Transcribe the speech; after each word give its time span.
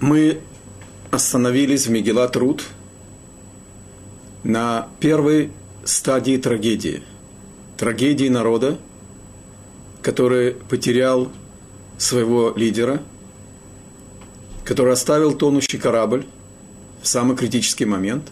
Мы 0.00 0.40
остановились 1.10 1.88
в 1.88 1.90
Мегилат 1.90 2.36
Руд 2.36 2.64
на 4.44 4.88
первой 5.00 5.50
стадии 5.84 6.36
трагедии. 6.36 7.02
Трагедии 7.76 8.28
народа, 8.28 8.78
который 10.00 10.52
потерял 10.52 11.32
своего 11.96 12.52
лидера, 12.54 13.02
который 14.64 14.92
оставил 14.92 15.34
тонущий 15.34 15.78
корабль 15.78 16.26
в 17.02 17.08
самый 17.08 17.36
критический 17.36 17.84
момент. 17.84 18.28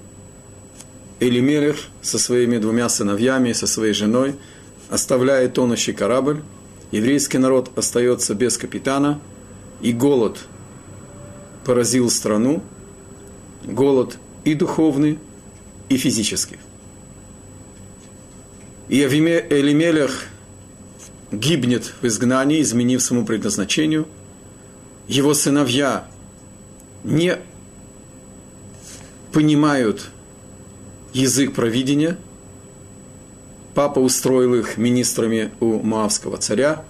Элимелех 1.19 1.77
со 2.01 2.19
своими 2.21 2.59
двумя 2.59 2.89
сыновьями, 2.89 3.53
со 3.53 3.67
своей 3.67 3.93
женой 3.93 4.37
оставляет 4.89 5.55
тонущий 5.55 5.95
корабль. 5.95 6.43
Еврейский 6.93 7.39
народ 7.39 7.77
остается 7.77 8.37
без 8.37 8.57
капитана, 8.57 9.21
и 9.81 9.93
голод 9.93 10.47
поразил 11.67 12.09
страну, 12.11 12.63
голод 13.65 14.19
и 14.45 14.55
духовный, 14.55 15.19
и 15.89 15.97
физический. 15.97 16.59
И 18.89 19.03
Элимелех 19.03 20.27
гибнет 21.33 21.93
в 22.01 22.07
изгнании, 22.07 22.63
изменив 22.63 23.03
своему 23.03 23.27
предназначению. 23.27 24.07
Его 25.09 25.35
сыновья 25.35 26.09
не 27.03 27.39
понимают 29.33 30.11
язык 31.13 31.53
провидения. 31.53 32.17
Папа 33.75 33.99
устроил 33.99 34.55
их 34.55 34.79
министрами 34.79 35.51
у 35.59 35.83
Маавского 35.83 36.39
царя. 36.39 36.85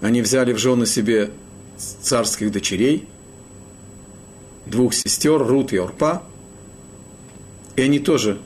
Они 0.00 0.22
взяли 0.22 0.54
в 0.54 0.58
жены 0.58 0.86
себе 0.86 1.30
царских 1.76 2.50
дочерей, 2.50 3.06
двух 4.70 4.94
сестер, 4.94 5.38
Рут 5.38 5.72
и 5.72 5.76
Орпа, 5.76 6.22
и 7.76 7.82
они 7.82 7.98
тоже 7.98 8.38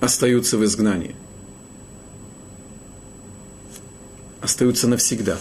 остаются 0.00 0.58
в 0.58 0.64
изгнании. 0.64 1.16
Остаются 4.40 4.86
навсегда. 4.86 5.38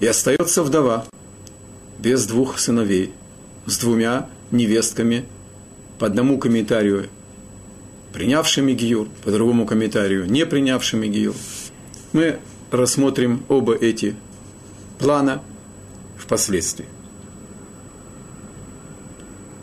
И 0.00 0.06
остается 0.06 0.62
вдова 0.62 1.06
без 1.98 2.26
двух 2.26 2.58
сыновей, 2.58 3.12
с 3.66 3.78
двумя 3.78 4.28
невестками, 4.50 5.24
по 5.98 6.06
одному 6.06 6.38
комментарию 6.38 7.08
принявшими 8.12 8.72
Гиюр, 8.72 9.08
по 9.24 9.30
другому 9.30 9.66
комментарию 9.66 10.26
не 10.26 10.46
принявшими 10.46 11.06
Гиюр. 11.06 11.34
Мы 12.12 12.38
рассмотрим 12.70 13.44
оба 13.48 13.74
эти 13.74 14.14
плана 14.98 15.42
впоследствии. 16.16 16.86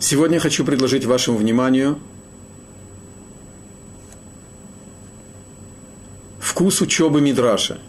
Сегодня 0.05 0.37
хочу 0.37 0.65
предложить 0.65 1.05
вашему 1.05 1.37
вниманию 1.37 1.97
вкус 6.41 6.81
учебы 6.81 7.21
Мидраша. 7.21 7.79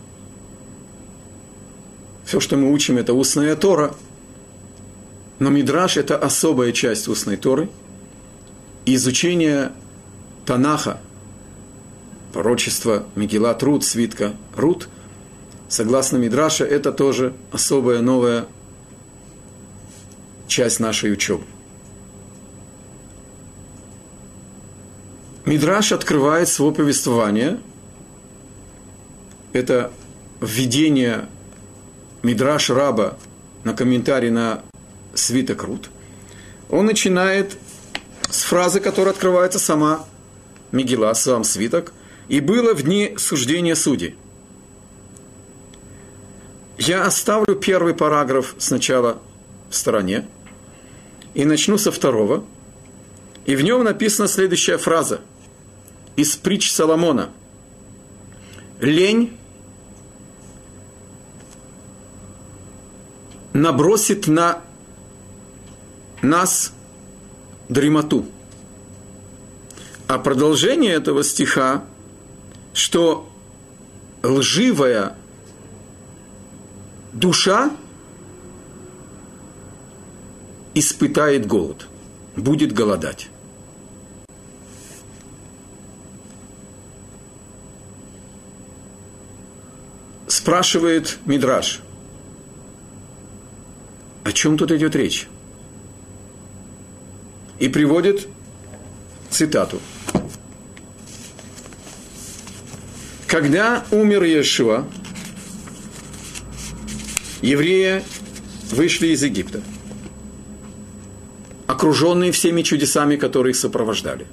Все, 2.25 2.39
что 2.39 2.57
мы 2.57 2.73
учим, 2.73 2.99
это 2.99 3.15
устная 3.15 3.57
Тора. 3.57 3.97
Но 5.41 5.51
Мидраш– 5.51 5.97
это 5.97 6.17
особая 6.17 6.71
часть 6.71 7.09
устной 7.09 7.37
Торы. 7.37 7.69
И 8.85 8.95
изучение 8.95 9.73
Танаха, 10.47 11.01
пророчество 12.33 13.07
Мегила 13.17 13.59
Руд, 13.61 13.83
свитка 13.85 14.35
Руд, 14.55 14.89
согласно 15.69 16.19
Мидраша, 16.19 16.65
это 16.65 16.93
тоже 16.93 17.35
особая 17.51 18.03
новая 18.03 18.47
часть 20.47 20.79
нашей 20.79 21.13
учебы. 21.13 21.43
Мидраш 25.47 25.93
открывает 25.93 26.49
свое 26.49 26.73
повествование. 26.73 27.61
Это 29.53 29.93
введение 30.41 31.29
Мидраш 32.23 32.71
Раба 32.71 33.19
на 33.63 33.75
комментарий 33.75 34.31
на 34.31 34.63
свиток 35.13 35.65
Рут. 35.65 35.91
Он 36.71 36.87
начинает 36.87 37.59
с 38.31 38.43
фразы, 38.43 38.81
которая 38.81 39.13
открывается 39.13 39.59
сама 39.59 40.07
Мигела, 40.73 41.13
сам 41.13 41.45
свиток. 41.45 41.93
«И 42.29 42.41
было 42.41 42.75
в 42.75 42.83
дни 42.83 43.15
суждения 43.19 43.75
судей». 43.75 44.17
Я 46.79 47.05
оставлю 47.05 47.55
первый 47.55 47.93
параграф 47.95 48.55
сначала 48.57 49.21
в 49.69 49.77
стороне 49.77 50.27
и 51.35 51.45
начну 51.45 51.77
со 51.77 51.93
второго. 51.93 52.45
И 53.45 53.57
в 53.57 53.61
нем 53.61 53.85
написана 53.85 54.27
следующая 54.27 54.79
фраза 54.79 55.21
из 56.17 56.37
притч 56.37 56.71
Соломона. 56.73 57.31
Лень 58.81 59.37
набросит 63.53 64.27
на 64.27 64.61
нас 66.23 66.73
дремоту. 67.69 68.27
А 70.07 70.19
продолжение 70.19 70.93
этого 70.93 71.25
стиха, 71.25 71.85
что 72.75 73.29
лживая 74.23 75.17
душа 77.13 77.71
испытает 80.75 81.47
голод, 81.47 81.87
будет 82.37 82.73
голодать. 82.73 83.31
Спрашивает 90.45 91.21
Мидраш, 91.25 91.81
о 94.25 94.33
чем 94.33 94.59
тут 94.59 94.73
идет 94.73 94.95
речь? 94.95 95.27
И 97.59 97.71
приводит 97.71 98.29
цитату. 99.31 99.81
Когда 103.27 103.87
умер 103.91 104.25
Иешуа, 104.25 104.85
евреи 107.41 108.05
вышли 108.71 109.15
из 109.15 109.23
Египта, 109.23 109.63
окруженные 111.67 112.33
всеми 112.33 112.61
чудесами, 112.61 113.17
которые 113.17 113.53
их 113.53 113.57
сопровождали. 113.57 114.27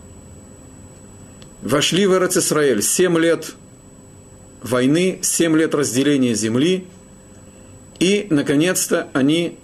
Вошли 1.62 2.06
в 2.06 2.12
Израиль 2.12 2.84
семь 2.84 3.18
лет 3.18 3.56
войны, 4.62 5.20
семь 5.22 5.58
лет 5.58 5.74
разделения 5.76 6.34
земли, 6.34 6.88
и, 8.00 8.28
наконец-то, 8.30 9.10
они, 9.14 9.58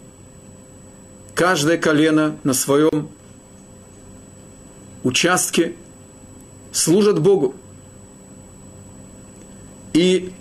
каждое 1.33 1.77
колено 1.77 2.37
на 2.43 2.53
своем 2.53 3.09
участке, 5.03 5.73
служат 6.71 7.19
Богу. 7.21 7.55
И 9.93 10.31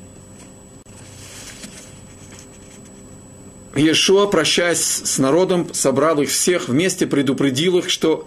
Иешуа, 3.75 4.27
прощаясь 4.27 4.81
с 4.81 5.19
народом, 5.19 5.73
собрал 5.73 6.21
их 6.21 6.31
всех 6.31 6.69
вместе, 6.69 7.06
предупредил 7.06 7.78
их, 7.78 7.91
что 7.91 8.27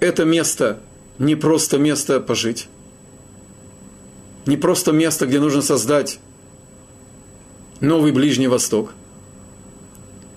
это 0.00 0.24
место 0.24 0.80
не 1.18 1.36
просто 1.36 1.78
место 1.78 2.20
пожить, 2.20 2.68
не 4.46 4.56
просто 4.56 4.92
место, 4.92 5.26
где 5.26 5.40
нужно 5.40 5.62
создать 5.62 6.18
новый 7.80 8.12
Ближний 8.12 8.48
Восток, 8.48 8.94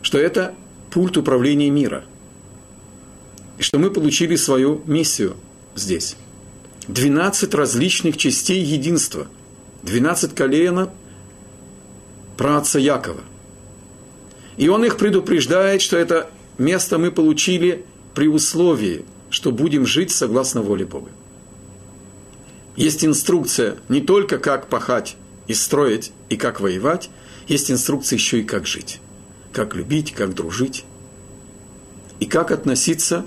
что 0.01 0.17
это 0.17 0.53
пульт 0.91 1.17
управления 1.17 1.69
мира, 1.69 2.05
и 3.57 3.63
что 3.63 3.79
мы 3.79 3.89
получили 3.89 4.35
свою 4.35 4.81
миссию 4.85 5.35
здесь. 5.75 6.15
12 6.87 7.53
различных 7.55 8.17
частей 8.17 8.61
единства, 8.61 9.27
12 9.83 10.35
колена 10.35 10.91
праца 12.37 12.79
Якова– 12.79 13.21
и 14.57 14.69
он 14.69 14.85
их 14.85 14.97
предупреждает, 14.97 15.81
что 15.81 15.97
это 15.97 16.29
место 16.57 16.97
мы 16.97 17.11
получили 17.11 17.85
при 18.13 18.27
условии, 18.27 19.05
что 19.29 19.51
будем 19.51 19.85
жить 19.85 20.11
согласно 20.11 20.61
воле 20.61 20.85
Бога. 20.85 21.09
Есть 22.75 23.05
инструкция 23.05 23.77
не 23.89 24.01
только 24.01 24.37
как 24.37 24.67
пахать 24.67 25.15
и 25.47 25.53
строить, 25.53 26.11
и 26.29 26.37
как 26.37 26.59
воевать, 26.59 27.09
есть 27.47 27.71
инструкция 27.71 28.17
еще 28.17 28.39
и 28.39 28.43
как 28.43 28.67
жить, 28.67 28.99
как 29.53 29.75
любить, 29.75 30.13
как 30.13 30.33
дружить, 30.33 30.85
и 32.19 32.25
как 32.25 32.51
относиться 32.51 33.25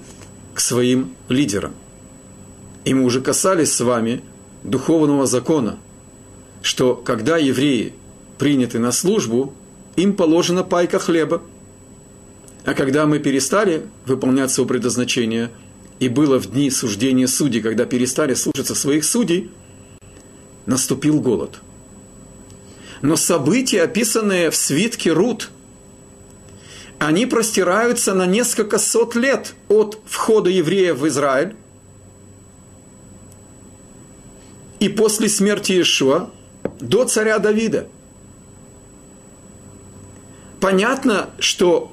к 0.54 0.60
своим 0.60 1.14
лидерам. 1.28 1.74
И 2.84 2.94
мы 2.94 3.04
уже 3.04 3.20
касались 3.20 3.72
с 3.72 3.80
вами 3.80 4.22
духовного 4.64 5.26
закона, 5.26 5.78
что 6.62 6.94
когда 6.94 7.38
евреи 7.38 7.94
приняты 8.38 8.78
на 8.78 8.92
службу, 8.92 9.54
им 9.96 10.14
положена 10.14 10.62
пайка 10.62 10.98
хлеба. 10.98 11.42
А 12.64 12.74
когда 12.74 13.06
мы 13.06 13.18
перестали 13.18 13.86
выполнять 14.06 14.50
свое 14.50 14.68
предназначение, 14.68 15.50
и 16.00 16.08
было 16.08 16.38
в 16.38 16.50
дни 16.50 16.70
суждения 16.70 17.26
судей, 17.26 17.60
когда 17.60 17.84
перестали 17.84 18.34
слушаться 18.34 18.74
своих 18.74 19.04
судей, 19.04 19.50
наступил 20.66 21.20
голод. 21.20 21.60
Но 23.02 23.16
события, 23.16 23.82
описанные 23.82 24.50
в 24.50 24.56
свитке 24.56 25.12
Рут, 25.12 25.50
они 26.98 27.26
простираются 27.26 28.14
на 28.14 28.26
несколько 28.26 28.78
сот 28.78 29.14
лет 29.14 29.54
от 29.68 30.00
входа 30.04 30.50
евреев 30.50 30.98
в 30.98 31.06
Израиль 31.06 31.54
и 34.80 34.88
после 34.88 35.28
смерти 35.28 35.72
Иешуа 35.72 36.30
до 36.80 37.04
царя 37.04 37.38
Давида. 37.38 37.88
Понятно, 40.60 41.30
что 41.38 41.92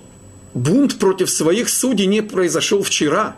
бунт 0.55 0.97
против 0.97 1.29
своих 1.29 1.69
судей 1.69 2.07
не 2.07 2.21
произошел 2.21 2.81
вчера. 2.81 3.35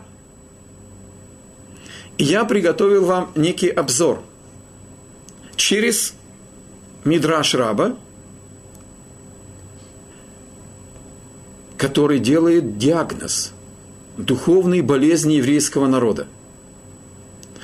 Я 2.18 2.44
приготовил 2.44 3.04
вам 3.04 3.30
некий 3.36 3.68
обзор 3.68 4.22
через 5.56 6.14
Мидраш 7.04 7.54
Раба, 7.54 7.96
который 11.76 12.18
делает 12.18 12.76
диагноз 12.76 13.52
духовной 14.16 14.80
болезни 14.80 15.34
еврейского 15.34 15.86
народа. 15.86 16.26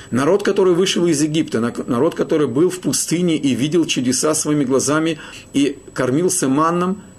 Народ, 0.09 0.43
который 0.43 0.73
вышел 0.73 1.05
из 1.05 1.21
Египта, 1.21 1.59
народ, 1.59 2.15
который 2.15 2.47
был 2.47 2.69
в 2.69 2.79
пустыне 2.79 3.35
и 3.35 3.53
видел 3.55 3.85
чудеса 3.85 4.33
своими 4.33 4.63
глазами 4.63 5.19
и 5.53 5.77
кормился 5.93 6.47
манном– 6.47 7.01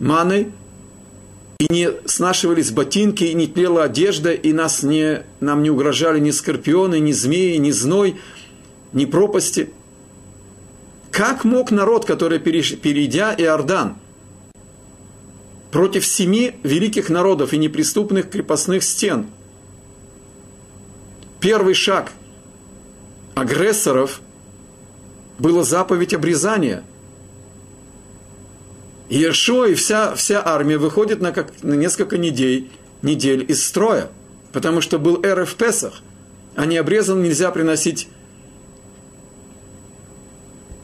маной, 0.00 0.52
и 1.58 1.66
не 1.72 1.90
снашивались 2.06 2.70
ботинки, 2.70 3.24
и 3.24 3.34
не 3.34 3.48
тлела 3.48 3.82
одежда, 3.82 4.30
и 4.30 4.52
нас 4.52 4.84
не, 4.84 5.24
нам 5.40 5.64
не 5.64 5.70
угрожали 5.70 6.20
ни 6.20 6.30
скорпионы, 6.30 7.00
ни 7.00 7.10
змеи, 7.10 7.56
ни 7.56 7.72
зной, 7.72 8.20
ни 8.92 9.06
пропасти. 9.06 9.70
Как 11.10 11.42
мог 11.42 11.72
народ, 11.72 12.04
который, 12.04 12.38
перейдя 12.38 13.34
Иордан, 13.36 13.96
против 15.72 16.06
семи 16.06 16.54
великих 16.62 17.10
народов 17.10 17.52
и 17.52 17.58
неприступных 17.58 18.30
крепостных 18.30 18.84
стен, 18.84 19.26
первый 21.40 21.74
шаг 21.74 22.12
агрессоров 23.34 24.20
было 25.40 25.64
заповедь 25.64 26.14
обрезания– 26.14 26.84
Иешуа 29.08 29.68
и 29.68 29.74
вся, 29.74 30.14
вся 30.14 30.42
армия 30.44 30.76
выходит 30.76 31.20
на, 31.20 31.32
как, 31.32 31.62
на 31.62 31.74
несколько 31.74 32.18
недель, 32.18 32.70
недель 33.00 33.44
из 33.48 33.66
строя, 33.66 34.10
потому 34.52 34.80
что 34.80 34.98
был 34.98 35.22
эры 35.22 35.46
в 35.46 35.54
Песах, 35.54 36.02
а 36.54 36.66
не 36.66 36.76
обрезан 36.76 37.22
нельзя 37.22 37.50
приносить 37.50 38.08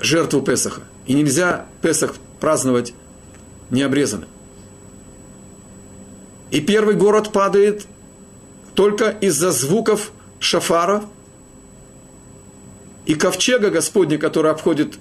жертву 0.00 0.40
Песаха. 0.40 0.82
И 1.06 1.12
нельзя 1.12 1.66
Песах 1.82 2.14
праздновать 2.40 2.94
необрезанным. 3.68 4.28
И 6.50 6.60
первый 6.60 6.94
город 6.94 7.30
падает 7.30 7.86
только 8.74 9.10
из-за 9.10 9.50
звуков 9.50 10.12
шафара 10.38 11.04
и 13.04 13.14
ковчега 13.14 13.70
Господня, 13.70 14.16
который 14.16 14.50
обходит 14.50 14.98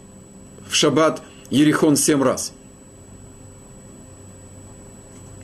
в 0.67 0.75
шаббат 0.75 1.21
Ерихон 1.49 1.95
семь 1.95 2.21
раз– 2.21 2.51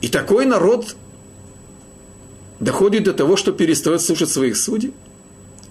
и 0.00 0.08
такой 0.08 0.46
народ 0.46 0.96
доходит 2.58 3.04
до 3.04 3.12
того, 3.12 3.36
что 3.36 3.52
перестает 3.52 4.00
слушать 4.00 4.30
своих 4.30 4.56
судей. 4.56 4.92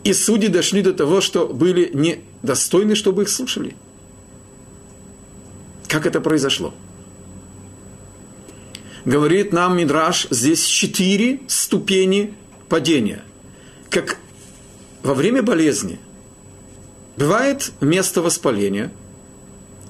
И 0.04 0.14
судьи 0.14 0.48
дошли 0.48 0.82
до 0.82 0.94
того, 0.94 1.20
что 1.20 1.48
были 1.48 1.92
недостойны, 1.94 2.96
чтобы 2.96 3.24
их 3.24 3.30
слушали. 3.30 3.76
Как 5.88 6.06
это 6.06 6.22
произошло? 6.22 6.74
Говорит 9.04 9.52
нам 9.52 9.78
Мидраш, 9.78 10.28
здесь 10.30 10.64
четыре 10.64 11.42
ступени 11.48 12.34
падения. 12.70 13.24
Как 13.90 14.18
во 15.04 15.14
время 15.14 15.42
болезни 15.42 16.00
бывает 17.18 17.72
место 17.82 18.22
воспаления, 18.22 18.92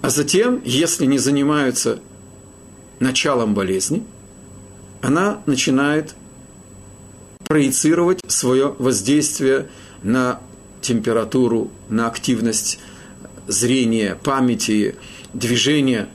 а 0.02 0.10
затем, 0.10 0.62
если 0.64 1.06
не 1.06 1.18
занимаются 1.18 2.00
началом 3.00 3.54
болезни– 3.54 4.06
она 5.02 5.42
начинает 5.46 6.16
проецировать 7.48 8.20
свое 8.28 8.76
воздействие 8.80 9.70
на 10.04 10.40
температуру, 10.82 11.72
на 11.90 12.08
активность 12.08 12.80
зрения, 13.48 14.16
памяти, 14.16 14.96
движения. 15.34 16.08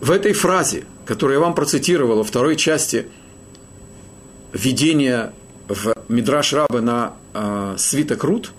В 0.00 0.10
этой 0.10 0.32
фразе, 0.32 0.84
которую 1.04 1.38
я 1.38 1.40
вам 1.40 1.54
процитировал 1.54 2.18
во 2.18 2.24
второй 2.24 2.56
части 2.56 3.08
введения 4.52 5.32
в 5.68 5.94
Мидраш 6.08 6.52
Раба 6.52 6.80
на 6.80 7.14
э, 7.34 7.74
свиток 7.78 8.24
Рут, 8.24 8.52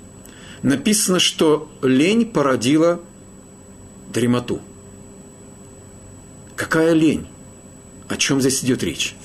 написано, 0.62 1.20
что 1.20 1.70
лень 1.82 2.26
породила 2.26 3.00
дремоту. 4.14 4.60
Какая 6.56 6.94
лень? 6.94 7.28
О 8.12 8.18
чем 8.18 8.42
здесь 8.42 8.62
идет 8.62 8.84
речь? 8.84 9.16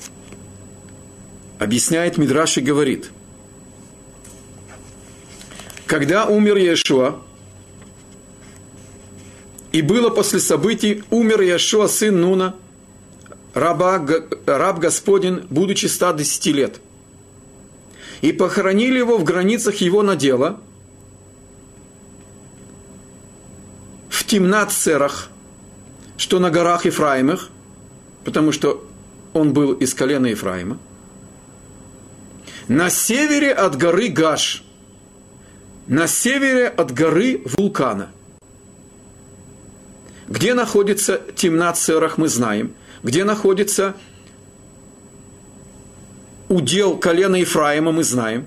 Объясняет 1.59 2.17
Мидраш 2.17 2.57
и 2.57 2.61
говорит, 2.61 3.11
когда 5.85 6.25
умер 6.25 6.55
Иешуа, 6.55 7.19
и 9.73 9.81
было 9.81 10.09
после 10.09 10.39
событий, 10.39 11.03
умер 11.09 11.41
Иешуа, 11.41 11.87
сын 11.87 12.21
Нуна, 12.21 12.55
раба, 13.53 14.01
раб 14.45 14.79
Господень, 14.79 15.45
будучи 15.49 15.87
110 15.87 16.45
лет. 16.55 16.79
И 18.21 18.31
похоронили 18.31 18.99
его 18.99 19.17
в 19.17 19.25
границах 19.25 19.75
его 19.81 20.01
надела, 20.01 20.61
в 24.09 24.23
Тимнат-Серах, 24.23 25.27
что 26.15 26.39
на 26.39 26.49
горах 26.51 26.85
Ефраимах, 26.85 27.49
потому 28.27 28.51
что 28.51 28.85
он 29.31 29.53
был 29.53 29.71
из 29.71 29.93
колена 29.93 30.25
Ефраима. 30.25 30.77
На 32.67 32.89
севере 32.89 33.53
от 33.53 33.77
горы 33.77 34.09
Гаш, 34.09 34.65
на 35.87 36.07
севере 36.07 36.67
от 36.67 36.91
горы 36.93 37.41
Вулкана. 37.45 38.09
Где 40.27 40.53
находится 40.53 41.21
Тимнат 41.37 41.77
Серах, 41.77 42.17
мы 42.17 42.27
знаем. 42.27 42.73
Где 43.01 43.23
находится 43.23 43.95
удел 46.49 46.97
колена 46.97 47.37
Ефраима, 47.37 47.93
мы 47.93 48.03
знаем. 48.03 48.45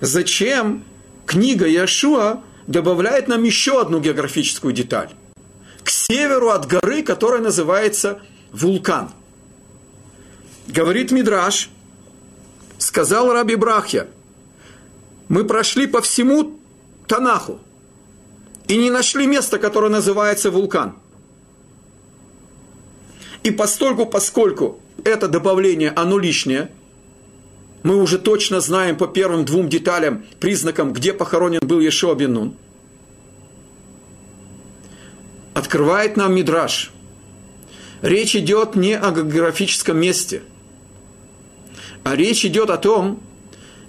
Зачем 0.00 0.84
книга 1.26 1.66
Яшуа 1.66 2.44
добавляет 2.68 3.26
нам 3.26 3.42
еще 3.42 3.80
одну 3.80 3.98
географическую 3.98 4.72
деталь? 4.72 5.10
К 5.82 5.90
северу 5.90 6.50
от 6.50 6.68
горы, 6.68 7.02
которая 7.02 7.40
называется 7.40 8.20
вулкан. 8.52 9.10
Говорит 10.68 11.10
Мидраш, 11.10 11.70
сказал 12.78 13.32
Раби 13.32 13.56
Брахья, 13.56 14.08
мы 15.28 15.44
прошли 15.44 15.86
по 15.86 16.00
всему 16.00 16.58
Танаху 17.06 17.60
и 18.68 18.76
не 18.76 18.90
нашли 18.90 19.26
места, 19.26 19.58
которое 19.58 19.90
называется 19.90 20.50
вулкан. 20.50 20.94
И 23.42 23.50
постольку, 23.50 24.06
поскольку 24.06 24.80
это 25.02 25.26
добавление, 25.26 25.90
оно 25.90 26.18
лишнее, 26.18 26.70
мы 27.82 27.96
уже 27.96 28.18
точно 28.18 28.60
знаем 28.60 28.96
по 28.96 29.06
первым 29.06 29.44
двум 29.44 29.68
деталям, 29.68 30.24
признакам, 30.38 30.92
где 30.92 31.14
похоронен 31.14 31.60
был 31.62 31.80
Ешуа 31.80 32.14
Бен 32.14 32.54
Открывает 35.54 36.16
нам 36.16 36.34
Мидраш– 36.34 36.92
речь 38.02 38.36
идет 38.36 38.76
не 38.76 38.96
о 38.96 39.10
географическом 39.10 39.98
месте, 39.98 40.42
а 42.04 42.16
речь 42.16 42.44
идет 42.44 42.70
о 42.70 42.76
том, 42.76 43.20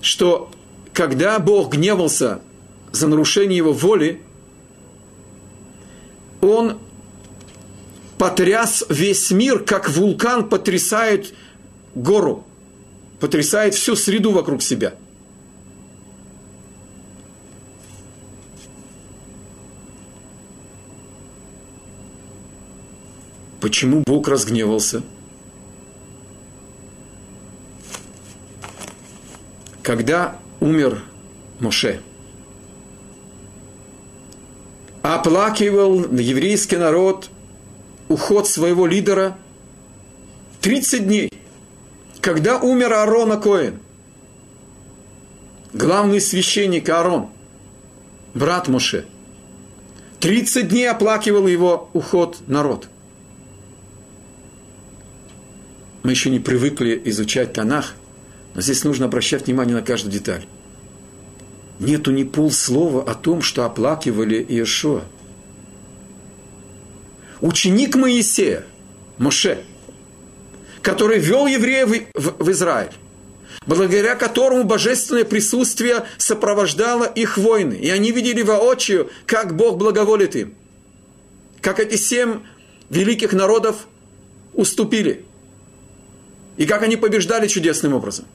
что 0.02 0.52
когда 0.94 1.40
Бог 1.40 1.74
гневался 1.74 2.42
за 2.92 3.08
нарушение 3.08 3.58
его 3.58 3.74
воли, 3.74 4.22
он 6.42 6.78
потряс 8.18 8.84
весь 8.90 9.32
мир, 9.32 9.60
как 9.60 9.90
вулкан 9.90 10.50
потрясает 10.50 11.34
гору, 11.96 12.46
потрясает 13.20 13.76
всю 13.76 13.96
среду 13.96 14.32
вокруг 14.32 14.62
себя– 14.62 14.96
Почему 23.62 24.02
Бог 24.08 24.28
разгневался? 24.28 25.04
Когда 29.84 30.40
умер 30.60 31.04
Моше, 31.60 32.02
оплакивал 35.04 36.12
еврейский 36.12 36.78
народ 36.78 37.30
уход 38.10 38.48
своего 38.48 38.88
лидера 38.88 39.38
30 40.62 41.06
дней. 41.06 41.32
Когда 42.20 42.58
умер 42.60 42.94
Аарон 42.94 43.40
Коэн, 43.40 43.80
главный 45.74 46.20
священник 46.20 46.90
Аарон, 46.90 47.30
брат 48.34 48.68
Моше, 48.68 49.06
30 50.20 50.68
дней 50.68 50.90
оплакивал 50.90 51.46
его 51.46 51.90
уход 51.94 52.38
народ. 52.48 52.91
Мы 56.04 56.12
еще 56.12 56.30
не 56.30 56.40
привыкли 56.40 57.00
изучать 57.06 57.54
Танах, 57.54 57.94
но 58.56 58.62
здесь 58.62 58.84
нужно 58.84 59.06
обращать 59.06 59.46
внимание 59.46 59.76
на 59.76 59.82
каждую 59.84 60.12
деталь. 60.12 60.46
Нету 61.80 62.12
ни 62.12 62.24
полслова 62.24 63.04
о 63.04 63.14
том, 63.14 63.42
что 63.42 63.66
оплакивали 63.66 64.46
Иешуа. 64.48 65.04
Ученик 67.40 67.96
Моисея, 67.96 68.66
Моше, 69.18 69.64
который 70.82 71.20
вел 71.20 71.48
евреев 71.48 72.08
в, 72.14 72.52
Израиль, 72.52 72.92
благодаря 73.66 74.16
которому 74.16 74.64
божественное 74.64 75.26
присутствие 75.26 76.06
сопровождало 76.18 77.06
их 77.06 77.38
войны. 77.38 77.74
И 77.76 77.90
они 77.90 78.12
видели 78.12 78.42
воочию, 78.42 79.10
как 79.26 79.56
Бог 79.56 79.78
благоволит 79.78 80.36
им. 80.36 80.56
Как 81.62 81.80
эти 81.80 81.96
семь 81.96 82.42
великих 82.90 83.34
народов 83.34 83.88
уступили. 84.54 85.26
И 86.58 86.66
как 86.66 86.84
они 86.84 86.98
побеждали 86.98 87.48
чудесным 87.48 87.94
образом. 87.94 88.26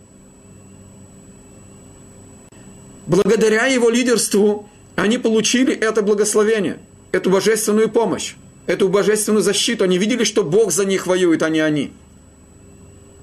Благодаря 3.06 3.66
его 3.66 3.88
лидерству 3.88 4.68
они 4.96 5.18
получили 5.18 5.74
это 5.74 6.02
благословение, 6.02 6.78
эту 7.12 7.30
божественную 7.30 7.88
помощь, 7.88 8.34
эту 8.66 8.88
божественную 8.88 9.42
защиту. 9.42 9.84
Они 9.84 9.98
видели, 9.98 10.24
что 10.24 10.42
Бог 10.42 10.72
за 10.72 10.84
них 10.84 11.06
воюет, 11.06 11.42
а 11.42 11.50
не 11.50 11.60
они. 11.60 11.92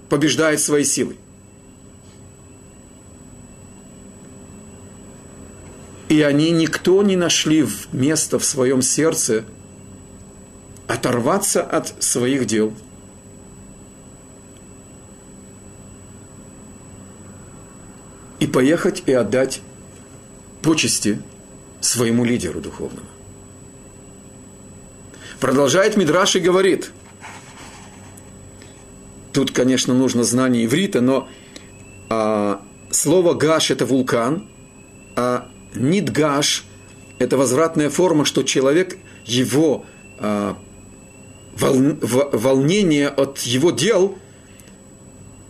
Побеждает 0.10 0.62
своей 0.62 0.86
силой. 0.86 1.18
И 6.10 6.22
они 6.22 6.52
никто 6.52 7.02
не 7.02 7.16
нашли 7.16 7.66
места 7.92 8.38
в 8.38 8.46
своем 8.46 8.84
сердце 8.84 9.46
оторваться 10.88 11.64
от 11.64 12.04
своих 12.04 12.46
дел. 12.46 12.74
И 18.44 18.48
поехать 18.48 19.04
и 19.06 19.14
отдать 19.14 19.62
почести 20.62 21.22
своему 21.80 22.26
лидеру 22.26 22.60
духовному. 22.60 23.08
Продолжает 25.40 25.96
Мидраш 25.96 26.36
и 26.36 26.42
говорит, 26.42 26.92
тут, 29.32 29.52
конечно, 29.52 29.94
нужно 29.94 30.26
знание 30.26 30.66
иврита, 30.66 31.00
но 31.00 31.30
а, 32.10 32.62
слово 32.92 33.34
«гаш»– 33.34 33.72
это 33.72 33.86
вулкан, 33.86 34.46
а 35.16 35.48
Нидгаш– 35.74 36.66
это 37.20 37.38
возвратная 37.38 37.90
форма, 37.90 38.26
что 38.26 38.44
человек, 38.44 38.98
его 39.26 39.86
а, 40.20 40.58
вол, 41.56 41.98
волнение 42.02 43.08
от 43.08 43.40
его 43.40 43.72
дел 43.72 44.18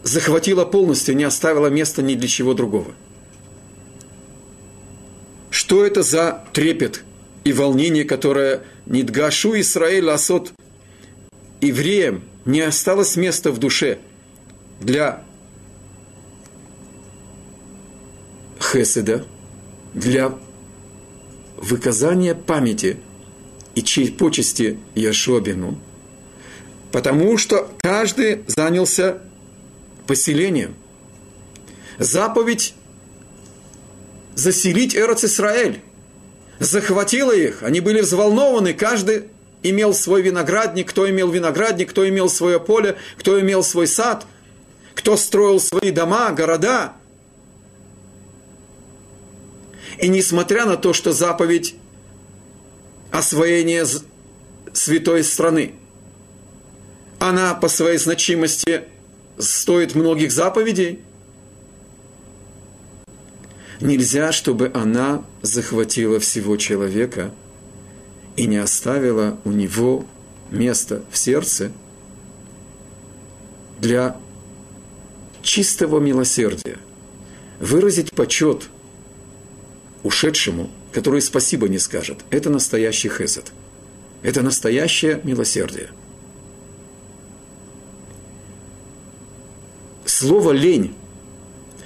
захватило 0.03 0.65
полностью, 0.65 1.15
не 1.15 1.23
оставило 1.23 1.67
места 1.67 2.01
ни 2.01 2.15
для 2.15 2.27
чего 2.27 2.53
другого. 2.53 2.91
Что 5.49 5.85
это 5.85 6.03
за 6.03 6.43
трепет 6.51 7.03
и 7.43 7.53
волнение, 7.53 8.03
которое 8.03 8.63
Нидгашу 8.85 9.59
Исраэль 9.59 10.09
Асот 10.09 10.51
евреям 11.61 12.23
не 12.45 12.61
осталось 12.61 13.15
места 13.15 13.51
в 13.51 13.57
душе 13.57 13.99
для 14.81 15.23
Хеседа, 18.59 19.25
для 19.93 20.37
выказания 21.57 22.35
памяти 22.35 22.97
и 23.75 24.09
почести 24.09 24.79
Яшобину, 24.95 25.79
потому 26.91 27.37
что 27.37 27.69
каждый 27.81 28.43
занялся 28.47 29.21
поселением. 30.07 30.75
Заповедь 31.99 32.73
заселить 34.35 34.95
Эрец 34.95 35.23
Исраэль. 35.23 35.81
Захватила 36.59 37.35
их, 37.35 37.63
они 37.63 37.81
были 37.81 38.01
взволнованы, 38.01 38.73
каждый 38.73 39.25
имел 39.63 39.93
свой 39.93 40.21
виноградник, 40.21 40.89
кто 40.89 41.09
имел 41.09 41.29
виноградник, 41.31 41.89
кто 41.89 42.07
имел 42.07 42.29
свое 42.29 42.59
поле, 42.59 42.97
кто 43.17 43.39
имел 43.39 43.63
свой 43.63 43.87
сад, 43.87 44.25
кто 44.93 45.17
строил 45.17 45.59
свои 45.59 45.91
дома, 45.91 46.31
города. 46.31 46.93
И 49.99 50.07
несмотря 50.07 50.65
на 50.65 50.77
то, 50.77 50.93
что 50.93 51.11
заповедь 51.11 51.75
освоения 53.11 53.85
святой 54.73 55.23
страны, 55.23 55.75
она 57.19 57.53
по 57.53 57.67
своей 57.67 57.97
значимости 57.97 58.83
стоит 59.37 59.95
многих 59.95 60.31
заповедей– 60.31 60.99
Нельзя, 63.83 64.31
чтобы 64.31 64.71
она 64.73 65.25
захватила 65.41 66.17
всего 66.21 66.55
человека 66.55 67.33
и 68.37 68.45
не 68.47 68.55
оставила 68.55 69.37
у 69.43 69.51
него 69.51 70.05
места 70.51 71.03
в 71.11 71.17
сердце 71.17 71.69
для 73.81 74.15
чистого 75.41 75.99
милосердия, 75.99 76.77
выразить 77.59 78.13
почет 78.13 78.69
ушедшему, 80.03 80.71
который 80.93 81.21
спасибо 81.21 81.67
не 81.67 81.77
скажет. 81.77 82.23
Это 82.29 82.49
настоящий 82.49 83.09
хесед. 83.09 83.51
Это 84.21 84.41
настоящее 84.41 85.19
милосердие. 85.25 85.89
Слово 90.23 90.53
«лень» 90.53 90.95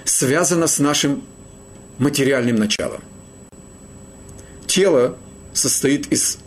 связано 0.04 0.68
с 0.68 0.78
нашим 0.78 1.24
материальным 1.98 2.54
началом. 2.54 3.00
Тело 4.64 5.18
состоит 5.52 6.12
из 6.12 6.38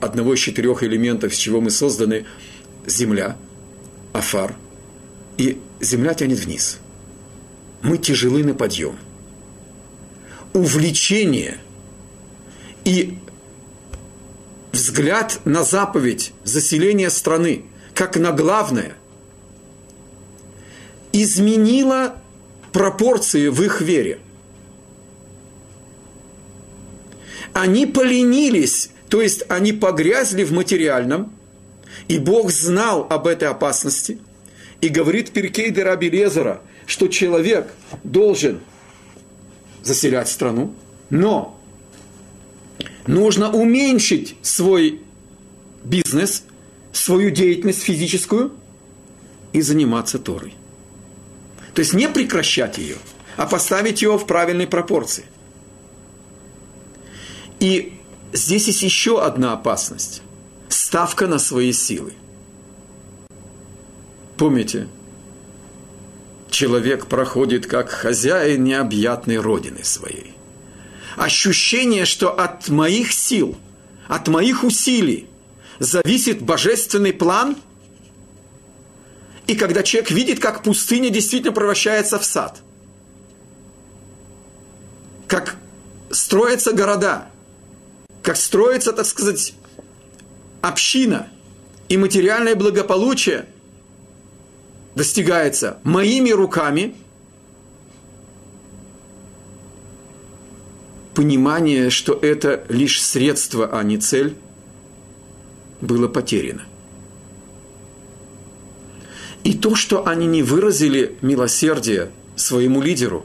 одного 0.00 0.32
из 0.32 0.38
четырех 0.38 0.82
элементов, 0.82 1.34
из 1.34 1.36
чего 1.36 1.60
мы 1.60 1.70
созданы– 1.70 2.24
земля, 2.86 3.36
афар, 4.14 4.56
и 5.36 5.60
земля 5.78 6.14
тянет 6.14 6.38
вниз. 6.38 6.78
Мы 7.82 7.98
тяжелы 7.98 8.42
на 8.42 8.54
подъем. 8.54 8.96
Увлечение 10.54 11.58
и 12.86 13.18
взгляд 14.72 15.40
на 15.44 15.64
заповедь 15.64 16.32
заселения 16.44 17.10
страны, 17.10 17.66
как 17.92 18.16
на 18.16 18.32
главное, 18.32 18.96
изменило 21.22 22.16
пропорции 22.72 23.48
в 23.48 23.62
их 23.62 23.80
вере– 23.80 24.18
они 27.56 27.86
поленились, 27.86 28.90
то 29.08 29.22
есть 29.22 29.42
они 29.48 29.72
погрязли 29.72 30.44
в 30.44 30.52
материальном, 30.52 31.32
и 32.06 32.18
Бог 32.18 32.50
знал 32.50 33.06
об 33.08 33.26
этой 33.26 33.48
опасности, 33.48 34.18
и 34.82 34.88
говорит 34.88 35.30
Перкей 35.30 35.70
де 35.70 35.82
Раби 35.82 36.10
Лезера, 36.10 36.60
что 36.86 37.08
человек 37.08 37.72
должен 38.04 38.60
заселять 39.82 40.28
страну, 40.28 40.74
но 41.08 41.58
нужно 43.06 43.50
уменьшить 43.50 44.36
свой 44.42 45.00
бизнес, 45.82 46.44
свою 46.92 47.30
деятельность 47.30 47.82
физическую 47.82 48.52
и 49.54 49.62
заниматься 49.62 50.18
Торой. 50.18 50.52
То 51.76 51.80
есть 51.80 51.92
не 51.92 52.08
прекращать 52.08 52.78
ее, 52.78 52.96
а 53.36 53.44
поставить 53.44 54.00
ее 54.00 54.16
в 54.16 54.26
правильной 54.26 54.66
пропорции. 54.66 55.26
И 57.60 58.00
здесь 58.32 58.68
есть 58.68 58.82
еще 58.82 59.22
одна 59.22 59.52
опасность. 59.52 60.22
Ставка 60.70 61.26
на 61.26 61.38
свои 61.38 61.74
силы. 61.74 62.14
Помните, 64.38 64.88
человек 66.48 67.08
проходит 67.08 67.66
как 67.66 67.90
хозяин 67.90 68.64
необъятной 68.64 69.36
родины 69.36 69.84
своей. 69.84 70.32
Ощущение, 71.18 72.06
что 72.06 72.30
от 72.30 72.70
моих 72.70 73.12
сил, 73.12 73.54
от 74.08 74.28
моих 74.28 74.64
усилий 74.64 75.28
зависит 75.78 76.40
божественный 76.40 77.12
план. 77.12 77.54
И 79.46 79.54
когда 79.54 79.82
человек 79.82 80.10
видит, 80.10 80.40
как 80.40 80.62
пустыня 80.62 81.10
действительно 81.10 81.52
превращается 81.52 82.18
в 82.18 82.24
сад, 82.24 82.60
как 85.28 85.56
строятся 86.10 86.72
города, 86.72 87.28
как 88.22 88.36
строится, 88.36 88.92
так 88.92 89.06
сказать, 89.06 89.54
община. 90.60 91.28
И 91.88 91.96
материальное 91.96 92.56
благополучие 92.56 93.46
достигается 94.96 95.78
моими 95.84 96.30
руками, 96.30 96.96
понимание, 101.14 101.90
что 101.90 102.14
это 102.14 102.66
лишь 102.68 103.00
средство, 103.00 103.70
а 103.72 103.82
не 103.84 103.98
цель, 103.98 104.36
было 105.80 106.08
потеряно. 106.08 106.65
И 109.46 109.54
то, 109.54 109.76
что 109.76 110.08
они 110.08 110.26
не 110.26 110.42
выразили 110.42 111.16
милосердие 111.22 112.10
своему 112.34 112.82
лидеру, 112.82 113.24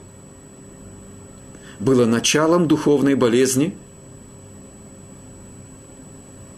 было 1.79 2.05
началом 2.05 2.67
духовной 2.67 3.15
болезни– 3.15 3.75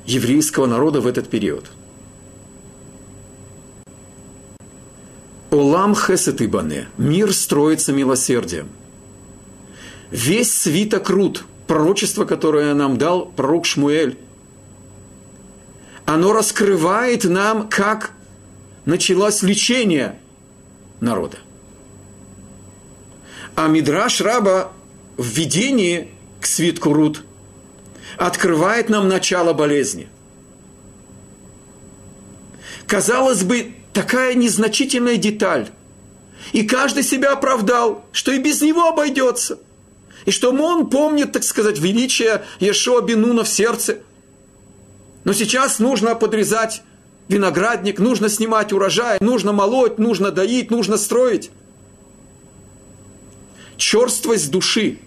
еврейского 0.05 0.65
народа 0.65 0.99
в 0.99 1.07
этот 1.07 1.29
период. 1.29 1.71
Олам 5.49 5.95
хесет 5.95 6.41
ибане. 6.41 6.87
Мир 6.97 7.31
строится 7.33 7.93
милосердием. 7.93 8.67
Весь 10.11 10.51
свиток 10.51 11.09
Рут, 11.09 11.45
пророчество, 11.67 12.25
которое 12.25 12.73
нам 12.73 12.97
дал 12.97 13.27
пророк 13.27 13.65
Шмуэль, 13.65 14.17
оно 16.05 16.33
раскрывает 16.33 17.23
нам, 17.23 17.69
как 17.69 18.11
началось 18.85 19.41
лечение 19.41 20.19
народа. 20.99 21.37
А 23.55 23.67
Мидраш 23.67 24.21
Раба 24.21 24.71
в 25.17 25.25
видении 25.25 26.09
к 26.39 26.45
свитку 26.45 26.93
Рут– 26.93 27.23
открывает 28.17 28.89
нам 28.89 29.07
начало 29.07 29.53
болезни. 29.53 30.07
Казалось 32.87 33.43
бы, 33.43 33.73
такая 33.93 34.33
незначительная 34.33 35.17
деталь. 35.17 35.69
И 36.51 36.63
каждый 36.63 37.03
себя 37.03 37.31
оправдал, 37.31 38.05
что 38.11 38.31
и 38.31 38.37
без 38.37 38.61
него 38.61 38.87
обойдется. 38.87 39.59
И 40.25 40.31
что 40.31 40.51
он 40.51 40.89
помнит, 40.89 41.31
так 41.31 41.43
сказать, 41.43 41.79
величие 41.79 42.43
Ешуа 42.59 43.01
Бенуна 43.01 43.43
в 43.43 43.49
сердце. 43.49 43.99
Но 45.23 45.33
сейчас 45.33 45.79
нужно 45.79 46.15
подрезать 46.15 46.83
виноградник, 47.27 47.99
нужно 47.99 48.29
снимать 48.29 48.73
урожай, 48.73 49.17
нужно 49.19 49.51
молоть, 49.51 49.97
нужно 49.97 50.31
доить, 50.31 50.71
нужно 50.71 50.97
строить. 50.97 51.51
Черствость 53.77 54.51
души, 54.51 54.99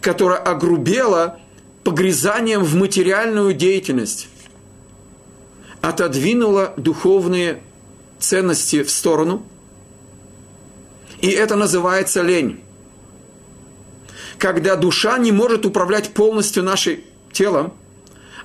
которая 0.00 0.38
огрубела 0.38 1.38
погрязанием 1.84 2.62
в 2.62 2.74
материальную 2.74 3.54
деятельность 3.54 4.28
отодвинула 5.88 6.72
духовные 6.78 7.60
ценности 8.18 8.82
в 8.82 8.90
сторону. 8.90 9.44
И 11.20 11.28
это 11.28 11.56
называется 11.56 12.22
лень. 12.22 12.60
Когда 14.38 14.76
душа 14.76 15.18
не 15.18 15.30
может 15.30 15.66
управлять 15.66 16.14
полностью 16.14 16.62
нашим 16.62 16.98
телом, 17.32 17.74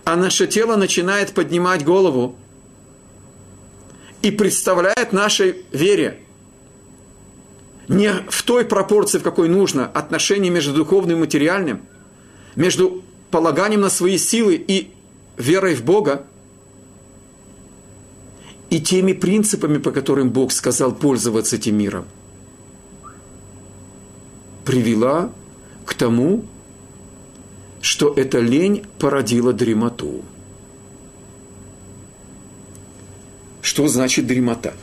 а 0.04 0.16
наше 0.16 0.48
тело 0.48 0.76
начинает 0.76 1.34
поднимать 1.34 1.84
голову 1.84 2.36
и 4.22 4.32
представляет 4.32 5.14
нашей 5.14 5.64
вере 5.72 6.20
не 7.88 8.12
в 8.30 8.44
той 8.44 8.66
пропорции, 8.66 9.18
в 9.18 9.24
какой 9.24 9.50
нужно, 9.50 9.88
отношение 9.88 10.52
между 10.52 10.74
духовным 10.74 11.18
и 11.18 11.20
материальным, 11.22 11.82
между 12.56 13.04
полаганием 13.32 13.82
на 13.82 13.90
свои 13.90 14.18
силы 14.18 14.56
и 14.56 14.92
верой 15.38 15.74
в 15.76 15.84
Бога, 15.84 16.26
и 18.70 18.80
теми 18.80 19.14
принципами, 19.14 19.80
по 19.80 19.92
которым 19.92 20.30
Бог 20.30 20.52
сказал 20.52 20.94
пользоваться 20.94 21.56
этим 21.56 21.78
миром, 21.78 22.06
привела 24.66 25.32
к 25.86 25.96
тому, 25.96 26.46
что 27.82 28.14
эта 28.14 28.40
лень 28.40 28.86
породила 29.00 29.54
дремоту. 29.54 30.24
Что 33.62 33.88
значит 33.88 34.28
дремота? 34.28 34.74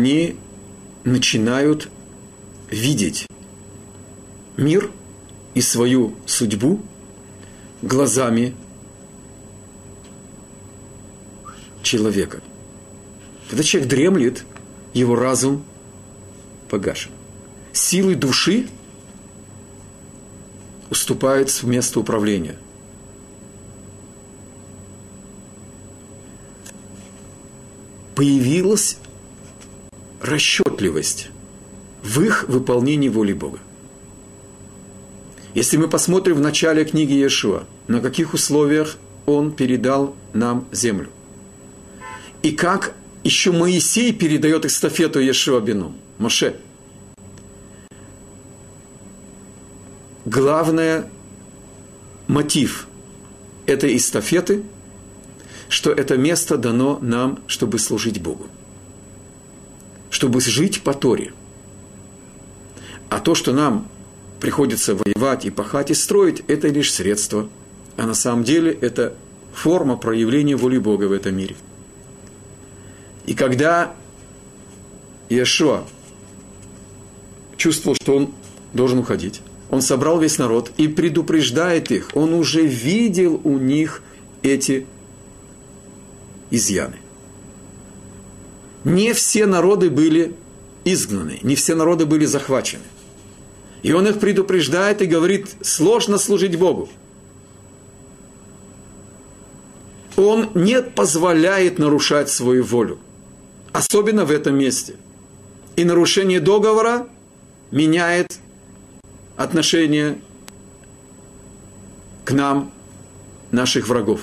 они 0.00 0.36
начинают 1.04 1.90
видеть 2.70 3.26
мир 4.56 4.90
и 5.54 5.60
свою 5.60 6.14
судьбу 6.26 6.80
глазами 7.82 8.54
человека. 11.82 12.40
Когда 13.48 13.62
человек 13.62 13.90
дремлет, 13.90 14.44
его 14.92 15.16
разум 15.16 15.64
погашен. 16.68 17.10
Силы 17.72 18.14
души 18.14 18.68
уступают 20.90 21.50
в 21.50 21.64
место 21.64 22.00
управления. 22.00 22.56
Появилась 28.14 28.98
расчетливость 30.20 31.30
в 32.02 32.20
их 32.20 32.44
выполнении 32.48 33.08
воли 33.08 33.32
Бога. 33.32 33.60
Если 35.54 35.76
мы 35.76 35.88
посмотрим 35.88 36.36
в 36.36 36.40
начале 36.40 36.84
книги 36.84 37.12
Иешуа, 37.12 37.64
на 37.88 38.00
каких 38.00 38.34
условиях 38.34 38.96
он 39.26 39.52
передал 39.52 40.14
нам 40.32 40.66
землю. 40.72 41.10
И 42.42 42.52
как 42.52 42.94
еще 43.24 43.52
Моисей 43.52 44.12
передает 44.12 44.64
эстафету 44.64 45.20
Иешуа 45.20 45.60
Бену, 45.60 45.94
Моше. 46.18 46.56
Главный 50.24 51.04
мотив 52.28 52.86
этой 53.66 53.96
эстафеты, 53.96 54.62
что 55.68 55.90
это 55.90 56.16
место 56.16 56.56
дано 56.56 56.98
нам, 57.00 57.40
чтобы 57.46 57.78
служить 57.78 58.22
Богу 58.22 58.46
чтобы 60.10 60.40
жить 60.40 60.82
по 60.82 60.92
Торе. 60.92 61.32
А 63.08 63.20
то, 63.20 63.34
что 63.34 63.52
нам 63.52 63.88
приходится 64.40 64.94
воевать 64.94 65.44
и 65.44 65.50
пахать 65.50 65.90
и 65.90 65.94
строить, 65.94 66.42
это 66.48 66.68
лишь 66.68 66.92
средство. 66.92 67.48
А 67.96 68.06
на 68.06 68.14
самом 68.14 68.44
деле 68.44 68.72
это 68.72 69.14
форма 69.52 69.96
проявления 69.96 70.56
воли 70.56 70.78
Бога 70.78 71.04
в 71.04 71.12
этом 71.12 71.36
мире. 71.36 71.56
И 73.26 73.34
когда 73.34 73.94
Иешуа 75.28 75.84
чувствовал, 77.56 77.94
что 77.94 78.16
он 78.16 78.34
должен 78.72 78.98
уходить, 78.98 79.42
он 79.70 79.82
собрал 79.82 80.18
весь 80.18 80.38
народ 80.38 80.72
и 80.78 80.88
предупреждает 80.88 81.90
их. 81.90 82.10
Он 82.14 82.32
уже 82.32 82.62
видел 82.64 83.40
у 83.44 83.58
них 83.58 84.02
эти 84.42 84.86
изъяны 86.50 86.96
не 88.84 89.12
все 89.12 89.46
народы 89.46 89.90
были 89.90 90.34
изгнаны, 90.84 91.38
не 91.42 91.54
все 91.54 91.74
народы 91.74 92.06
были 92.06 92.24
захвачены. 92.24 92.82
И 93.82 93.92
он 93.92 94.06
их 94.06 94.20
предупреждает 94.20 95.00
и 95.02 95.06
говорит, 95.06 95.48
сложно 95.62 96.18
служить 96.18 96.58
Богу. 96.58 96.88
Он 100.16 100.50
не 100.54 100.82
позволяет 100.82 101.78
нарушать 101.78 102.28
свою 102.28 102.62
волю, 102.62 102.98
особенно 103.72 104.24
в 104.24 104.30
этом 104.30 104.56
месте. 104.58 104.96
И 105.76 105.84
нарушение 105.84 106.40
договора 106.40 107.08
меняет 107.70 108.38
отношение 109.36 110.18
к 112.24 112.32
нам, 112.32 112.70
наших 113.50 113.88
врагов, 113.88 114.20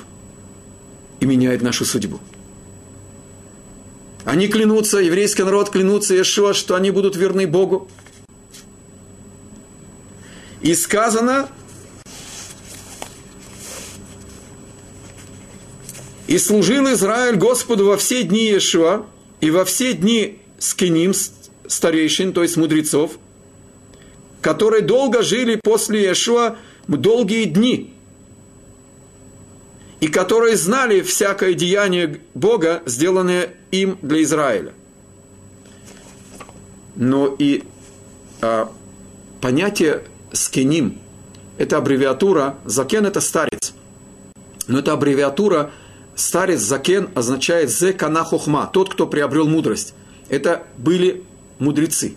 и 1.20 1.26
меняет 1.26 1.62
нашу 1.62 1.84
судьбу. 1.84 2.20
Они 4.24 4.48
клянутся, 4.50 5.00
еврейский 5.00 5.44
народ 5.44 5.70
клянутся 5.70 6.14
Иешуа, 6.14 6.54
что 6.54 6.76
они 6.76 6.92
будут 6.92 7.16
верны 7.16 7.48
Богу. 7.48 7.88
И 10.68 10.76
сказано, 10.76 11.48
и 16.28 16.38
служил 16.38 16.92
Израиль 16.92 17.38
Господу 17.38 17.86
во 17.86 17.96
все 17.96 18.24
дни 18.24 18.50
Иешуа 18.50 19.06
и 19.40 19.50
во 19.50 19.64
все 19.64 19.94
дни 19.94 20.42
скиним, 20.60 21.14
старейшин, 21.68 22.34
то 22.34 22.44
есть 22.44 22.58
мудрецов, 22.58 23.18
которые 24.42 24.82
долго 24.82 25.22
жили 25.22 25.58
после 25.64 26.02
Иешуа 26.02 26.58
долгие 26.90 27.46
дни, 27.46 27.94
и 30.02 30.10
которые 30.10 30.58
знали 30.58 31.00
всякое 31.00 31.54
деяние 31.54 32.20
Бога, 32.34 32.84
сделанное 32.86 33.54
им 33.72 33.98
для 34.02 34.22
Израиля. 34.22 34.74
Но 36.98 37.34
и 37.40 37.64
а, 38.42 38.70
понятие 39.40 40.04
скиним– 40.32 41.00
это 41.58 41.78
аббревиатура, 41.78 42.56
закен– 42.66 43.06
это 43.08 43.22
старец, 43.22 43.74
но 44.68 44.80
это 44.80 44.94
аббревиатура– 44.94 45.72
старец 46.18 46.62
Закен 46.62 47.10
означает 47.16 47.70
«зе 47.70 47.94
кана 47.94 48.24
хохма», 48.24 48.70
тот, 48.74 48.90
кто 48.90 49.08
приобрел 49.08 49.48
мудрость. 49.48 49.94
Это 50.30 50.68
были 50.78 51.24
мудрецы. 51.60 52.16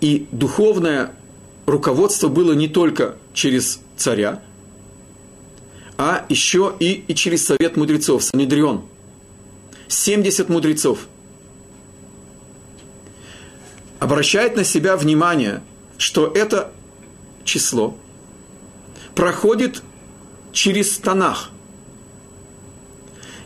И 0.00 0.26
духовное 0.32 1.14
руководство 1.66 2.28
было 2.28 2.52
не 2.52 2.68
только 2.68 3.16
через 3.32 3.80
царя, 3.96 4.42
а 5.96 6.24
еще 6.28 6.74
и, 6.80 7.04
и 7.06 7.14
через 7.14 7.46
совет 7.46 7.76
мудрецов, 7.76 8.24
Санедрион. 8.24 8.84
70 9.88 10.48
мудрецов. 10.48 11.00
Обращает 13.98 14.56
на 14.56 14.64
себя 14.64 14.96
внимание, 14.96 15.62
что 15.98 16.26
это 16.34 16.72
число 17.44 17.96
проходит 19.14 19.82
через 20.52 20.98
Танах– 20.98 21.50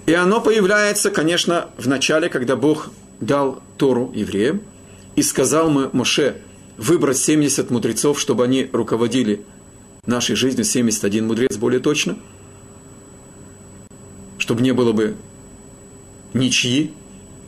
и 0.06 0.12
оно 0.12 0.40
появляется, 0.40 1.10
конечно, 1.10 1.70
в 1.78 1.88
начале, 1.88 2.28
когда 2.28 2.56
Бог 2.56 2.90
дал 3.20 3.62
Тору 3.78 4.12
евреям 4.14 4.60
и 5.16 5.22
сказал 5.22 5.70
мы 5.70 5.88
Моше 5.92 6.36
выбрать 6.76 7.16
70 7.16 7.70
мудрецов, 7.70 8.20
чтобы 8.20 8.44
они 8.44 8.68
руководили 8.72 9.42
нашей 10.04 10.36
жизнью, 10.36 10.64
71 10.64 11.26
мудрец 11.26 11.56
более 11.56 11.80
точно, 11.80 12.18
чтобы 14.36 14.60
не 14.60 14.72
было 14.72 14.92
бы 14.92 15.16
ничьи, 16.34 16.92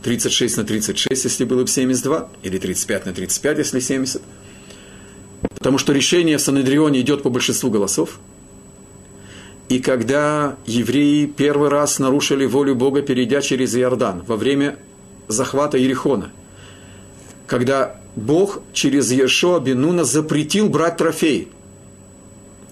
36 0.01 0.57
на 0.57 0.63
36, 0.63 1.25
если 1.25 1.43
было 1.43 1.61
бы 1.61 1.67
72, 1.67 2.29
или 2.41 2.57
35 2.57 3.05
на 3.05 3.13
35, 3.13 3.57
если 3.59 3.79
70. 3.79 4.21
Потому 5.41 5.77
что 5.77 5.93
решение 5.93 6.37
в 6.37 6.41
Санедрионе 6.41 7.01
идет 7.01 7.23
по 7.23 7.29
большинству 7.29 7.69
голосов– 7.69 8.19
и 9.69 9.79
когда 9.79 10.55
евреи 10.65 11.25
первый 11.25 11.69
раз 11.69 11.99
нарушили 11.99 12.45
волю 12.45 12.75
Бога, 12.75 13.01
перейдя 13.01 13.41
через 13.41 13.75
Иордан 13.75 14.23
во 14.25 14.37
время 14.37 14.77
захвата 15.27 15.77
Иерихона, 15.77 16.31
когда 17.47 17.99
Бог 18.15 18.61
через 18.71 19.11
Ешоа 19.11 19.59
Бенуна 19.59 20.05
запретил 20.05 20.69
брать 20.69 20.97
трофей, 20.97 21.49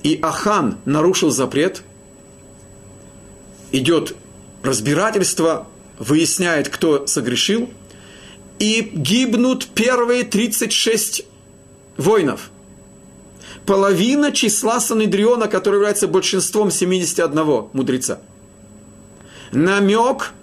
и 0.04 0.18
Ахан 0.22 0.78
нарушил 0.86 1.32
запрет, 1.32 1.84
идет 3.72 4.16
разбирательство, 4.64 5.68
выясняет, 6.00 6.70
кто 6.70 7.08
согрешил, 7.08 7.70
и 8.58 8.90
гибнут 8.94 9.68
первые 9.68 10.24
36 10.24 11.26
воинов– 11.98 12.52
половина 13.66 14.32
числа 14.32 14.80
Санедриона, 14.80 15.48
который 15.48 15.76
является 15.76 16.08
большинством 16.08 16.72
71 16.72 17.70
мудреца. 17.74 18.20
Намек, 19.52 20.34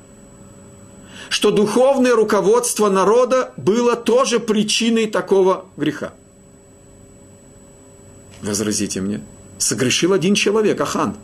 что 1.28 1.50
духовное 1.50 2.14
руководство 2.14 2.88
народа 2.88 3.52
было 3.56 3.96
тоже 3.96 4.40
причиной 4.40 5.06
такого 5.06 5.66
греха. 5.76 6.12
Возразите 8.42 9.00
мне. 9.00 9.20
Согрешил 9.58 10.12
один 10.12 10.34
человек, 10.34 10.80
Ахан. 10.80 11.16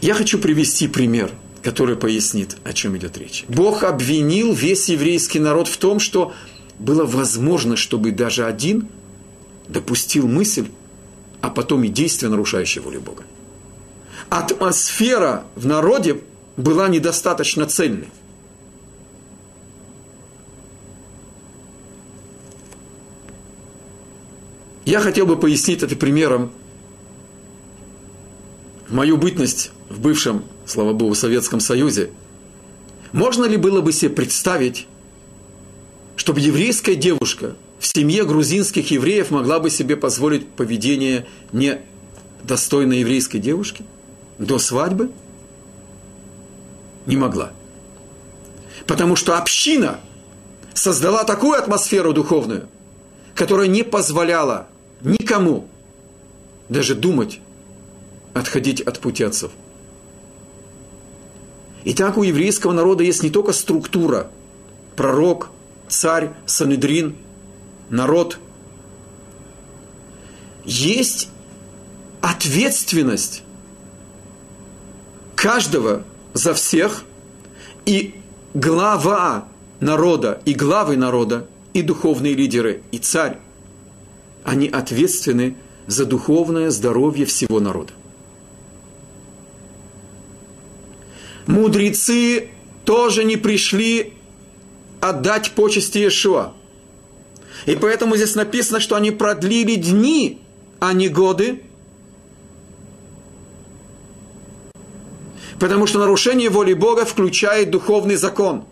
Я 0.00 0.14
хочу 0.14 0.38
привести 0.38 0.88
пример– 0.88 1.30
который 1.68 1.96
пояснит, 1.96 2.56
о 2.64 2.72
чем 2.72 2.96
идет 2.96 3.18
речь. 3.18 3.44
Бог 3.46 3.82
обвинил 3.82 4.54
весь 4.54 4.88
еврейский 4.88 5.38
народ 5.38 5.68
в 5.68 5.76
том, 5.76 6.00
что 6.00 6.32
было 6.78 7.04
возможно, 7.04 7.76
чтобы 7.76 8.10
даже 8.10 8.46
один 8.46 8.88
допустил 9.68 10.26
мысль, 10.26 10.68
а 11.42 11.50
потом 11.50 11.84
и 11.84 11.88
действие, 11.88 12.30
нарушающее 12.30 12.82
волю 12.82 13.02
Бога. 13.02 13.24
Атмосфера 14.30 15.44
в 15.56 15.66
народе 15.66 16.22
была 16.56 16.88
недостаточно 16.88 17.66
цельной. 17.66 18.08
Я 24.86 25.00
хотел 25.00 25.26
бы 25.26 25.36
пояснить 25.36 25.82
это 25.82 25.96
примером 25.96 26.50
мою 28.88 29.18
бытность 29.18 29.70
в 29.88 30.00
бывшем 30.00 30.44
слава 30.66 30.92
Богу, 30.92 31.14
Советском 31.14 31.60
Союзе, 31.60 32.10
можно 33.12 33.44
ли 33.44 33.56
было 33.56 33.80
бы 33.80 33.92
себе 33.92 34.10
представить, 34.10 34.86
чтобы 36.16 36.40
еврейская 36.40 36.94
девушка 36.94 37.56
в 37.78 37.86
семье 37.86 38.24
грузинских 38.24 38.90
евреев 38.90 39.30
могла 39.30 39.60
бы 39.60 39.70
себе 39.70 39.96
позволить 39.96 40.46
поведение 40.48 41.26
не 41.52 41.80
достойной 42.42 43.00
еврейской 43.00 43.38
девушки 43.38 43.84
до 44.38 44.58
свадьбы? 44.58 45.10
Не 47.06 47.16
могла. 47.16 47.52
Потому 48.86 49.16
что 49.16 49.38
община 49.38 50.00
создала 50.74 51.24
такую 51.24 51.58
атмосферу 51.58 52.12
духовную, 52.12 52.68
которая 53.34 53.68
не 53.68 53.82
позволяла 53.82 54.68
никому 55.00 55.66
даже 56.68 56.94
думать 56.94 57.40
отходить 58.34 58.80
от 58.80 58.98
пути. 58.98 59.24
Итак, 61.84 62.18
у 62.18 62.22
еврейского 62.22 62.72
народа 62.72 63.04
есть 63.04 63.22
не 63.22 63.30
только 63.30 63.52
структура, 63.52 64.30
пророк, 64.96 65.50
царь, 65.88 66.32
санедрин, 66.46 67.16
народ. 67.88 68.38
Есть 70.64 71.28
ответственность 72.20 73.42
каждого 75.34 76.02
за 76.34 76.52
всех 76.52 77.04
и 77.86 78.14
глава 78.54 79.48
народа, 79.80 80.42
и 80.44 80.52
главы 80.52 80.96
народа, 80.96 81.46
и 81.72 81.82
духовные 81.82 82.34
лидеры, 82.34 82.82
и 82.90 82.98
царь. 82.98 83.38
Они 84.44 84.68
ответственны 84.68 85.56
за 85.86 86.04
духовное 86.04 86.70
здоровье 86.70 87.24
всего 87.24 87.60
народа. 87.60 87.92
Мудрецы 91.48 92.50
тоже 92.84 93.24
не 93.24 93.36
пришли 93.36 94.12
отдать 95.00 95.52
почести 95.52 95.98
Иешуа. 95.98 96.52
И 97.66 97.74
поэтому 97.74 98.16
здесь 98.16 98.34
написано, 98.34 98.80
что 98.80 98.94
они 98.94 99.10
продлили 99.10 99.74
дни, 99.74 100.40
а 100.78 100.92
не 100.92 101.08
годы. 101.08 101.62
Потому 105.58 105.86
что 105.86 105.98
нарушение 105.98 106.50
воли 106.50 106.74
Бога 106.74 107.04
включает 107.04 107.70
духовный 107.70 108.14
закон. 108.16 108.64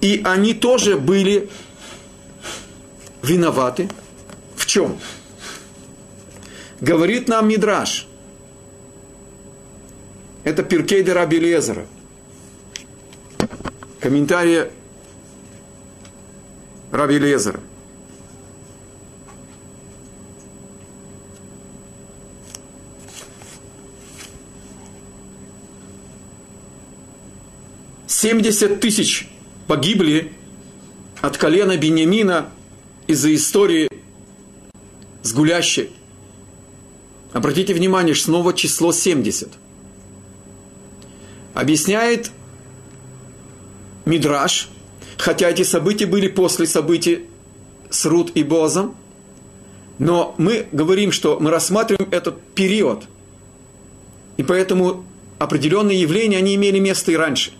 И 0.00 0.22
они 0.24 0.54
тоже 0.54 0.96
были 0.96 1.50
виноваты. 3.22 3.90
В 4.56 4.66
чем? 4.66 4.98
Говорит 6.80 7.28
нам 7.28 7.48
Мидраш. 7.48 8.06
Это 10.44 10.62
Пиркейда 10.62 11.12
Раби 11.12 11.38
Лезера. 11.38 11.86
Комментария 14.00 14.70
Раби 16.90 17.18
Лезера. 17.18 17.60
Семьдесят 28.06 28.80
тысяч 28.80 29.28
погибли 29.66 30.32
от 31.20 31.36
колена 31.36 31.76
Бениамина 31.76 32.50
из-за 33.06 33.34
истории 33.34 33.88
с 35.22 35.32
гулящей. 35.32 35.90
Обратите 37.32 37.74
внимание, 37.74 38.14
снова 38.14 38.52
число 38.52 38.92
70. 38.92 39.48
Объясняет 41.54 42.30
Мидраш, 44.04 44.68
Хотя 45.20 45.50
эти 45.50 45.64
события 45.64 46.06
были 46.06 46.28
после 46.28 46.66
событий 46.66 47.26
с 47.90 48.06
Рут 48.06 48.32
и 48.34 48.42
Бозом, 48.42 48.96
но 49.98 50.34
мы 50.38 50.66
говорим, 50.72 51.12
что 51.12 51.38
мы 51.38 51.50
рассматриваем 51.50 52.08
этот 52.10 52.40
период, 52.54 53.04
и 54.38 54.42
поэтому 54.42 55.04
определенные 55.38 56.00
явления, 56.00 56.38
они 56.38 56.54
имели 56.54 56.78
место 56.78 57.12
и 57.12 57.16
раньше. 57.16 57.52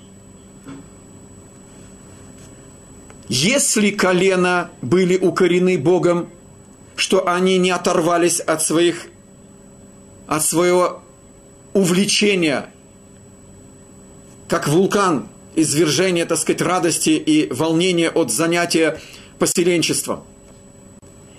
Если 3.29 3.91
колено 3.91 4.71
были 4.81 5.19
укорены 5.19 5.77
Богом, 5.77 6.31
что 6.97 7.29
они 7.29 7.59
не 7.59 7.71
оторвались 7.71 8.41
от 8.41 8.63
своих, 8.63 9.09
от 10.31 10.45
своего 10.45 11.03
увлечения, 11.73 12.71
как 14.47 14.69
вулкан, 14.69 15.27
извержение, 15.57 16.25
так 16.25 16.39
сказать, 16.39 16.63
радости 16.63 17.11
и 17.11 17.53
волнения 17.53 18.11
от 18.11 18.31
занятия 18.31 19.01
поселенчеством. 19.41 20.23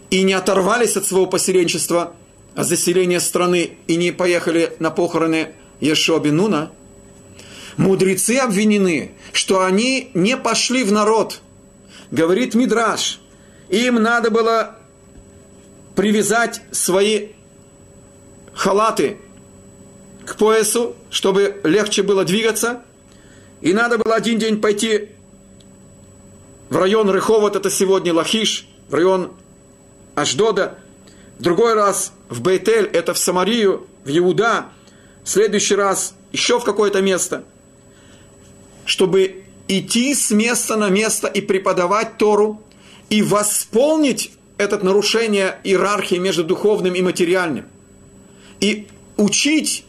И 0.10 0.24
не 0.24 0.34
оторвались 0.34 0.98
от 0.98 1.06
своего 1.06 1.26
поселенчества, 1.26 2.14
от 2.54 2.68
заселения 2.68 3.22
страны, 3.22 3.78
и 3.88 3.96
не 3.96 4.12
поехали 4.12 4.76
на 4.80 4.92
похороны 4.92 5.54
Ешоби 5.80 6.32
Нуна, 6.32 6.74
мудрецы 7.78 8.40
обвинены, 8.40 9.14
что 9.32 9.64
они 9.64 10.12
не 10.14 10.36
пошли 10.36 10.84
в 10.84 10.92
народ. 10.92 11.40
Говорит 12.12 12.56
Мидраш, 12.56 13.22
им 13.70 13.96
надо 14.04 14.32
было 14.32 14.76
привязать 15.96 16.62
свои 16.72 17.30
халаты 18.54 19.18
к 20.26 20.36
поясу, 20.38 20.96
чтобы 21.10 21.62
легче 21.64 22.04
было 22.04 22.24
двигаться. 22.26 22.84
И 23.62 23.74
надо 23.74 23.98
было 23.98 24.16
один 24.16 24.40
день 24.40 24.62
пойти 24.62 25.10
в 26.70 26.78
район 26.78 27.10
Рыховод, 27.10 27.56
это 27.56 27.70
сегодня 27.70 28.14
Лахиш, 28.14 28.68
в 28.90 28.94
район 28.94 29.34
Ашдода. 30.16 30.78
Другой 31.40 31.74
раз 31.74 32.14
в 32.30 32.42
Бейтель, 32.42 32.86
это 32.86 33.14
в 33.14 33.18
Самарию, 33.18 33.88
в 34.06 34.18
Иуда– 34.18 34.66
в 35.24 35.30
следующий 35.30 35.76
раз 35.76 36.16
еще 36.32 36.60
в 36.60 36.64
какое-то 36.64 37.02
место, 37.02 37.44
чтобы 38.86 39.44
идти 39.68 40.16
с 40.16 40.32
места 40.32 40.76
на 40.76 40.90
место 40.90 41.28
и 41.28 41.42
преподавать 41.42 42.18
Тору, 42.18 42.62
и 43.10 43.22
восполнить 43.22 44.32
это 44.58 44.84
нарушение 44.84 45.60
иерархии 45.64 46.16
между 46.16 46.44
духовным 46.44 46.96
и 46.96 47.02
материальным. 47.02 47.66
И 48.62 48.88
учить 49.18 49.84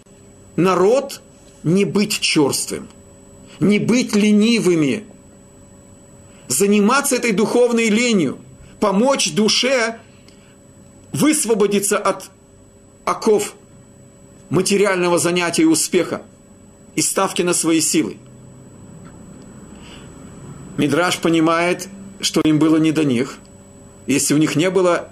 народ 0.57 1.21
не 1.63 1.85
быть 1.85 2.19
черствым, 2.19 2.89
не 3.61 3.79
быть 3.79 4.17
ленивыми, 4.17 5.05
заниматься 6.49 7.17
этой 7.17 7.33
духовной 7.33 7.89
ленью, 7.89 8.39
помочь 8.81 9.33
душе 9.33 10.01
высвободиться 11.13 11.99
от 11.99 12.31
оков 13.05 13.55
материального 14.51 15.19
занятия 15.19 15.63
и 15.63 15.67
успеха 15.67 16.23
и 16.95 17.03
ставки 17.03 17.43
на 17.43 17.55
свои 17.55 17.81
силы. 17.81 18.17
Мидраш 20.79 21.19
понимает, 21.19 21.89
что 22.21 22.41
им 22.41 22.59
было 22.59 22.77
не 22.77 22.93
до 22.93 23.05
них. 23.05 23.39
Если 24.07 24.35
у 24.35 24.39
них 24.39 24.57
не 24.57 24.71
было 24.71 25.11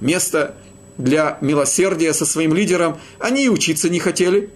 места 0.00 0.54
для 0.98 1.38
милосердия 1.40 2.12
со 2.12 2.26
своим 2.26 2.52
лидером, 2.52 2.98
они 3.18 3.44
и 3.44 3.48
учиться 3.48 3.88
не 3.88 4.00
хотели. 4.00 4.50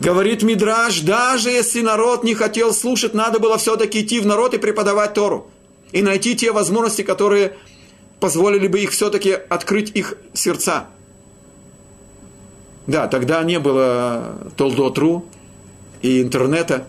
Говорит 0.00 0.42
Мидраш, 0.42 1.00
даже 1.00 1.50
если 1.50 1.82
народ 1.82 2.24
не 2.24 2.34
хотел 2.34 2.72
слушать, 2.72 3.14
надо 3.14 3.38
было 3.38 3.58
все-таки 3.58 4.00
идти 4.00 4.20
в 4.20 4.26
народ 4.26 4.54
и 4.54 4.58
преподавать 4.58 5.14
Тору. 5.14 5.50
И 5.92 6.02
найти 6.02 6.36
те 6.36 6.52
возможности, 6.52 7.02
которые 7.02 7.56
позволили 8.18 8.66
бы 8.66 8.80
их 8.80 8.90
все-таки 8.90 9.32
открыть 9.32 9.90
их 9.94 10.14
сердца. 10.32 10.86
Да, 12.86 13.08
тогда 13.08 13.42
не 13.44 13.58
было 13.58 14.38
Толдотру 14.56 15.26
и 16.02 16.22
интернета, 16.22 16.86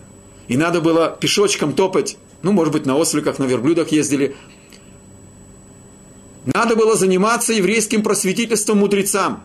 и 0.48 0.56
надо 0.56 0.80
было 0.80 1.16
пешочком 1.20 1.74
топать, 1.74 2.16
ну, 2.42 2.52
может 2.52 2.72
быть, 2.72 2.86
на 2.86 2.96
осликах, 2.96 3.38
на 3.38 3.44
верблюдах 3.44 3.92
ездили. 3.92 4.36
Надо 6.44 6.74
было 6.76 6.96
заниматься 6.96 7.52
еврейским 7.52 8.02
просветительством 8.02 8.78
мудрецам. 8.78 9.44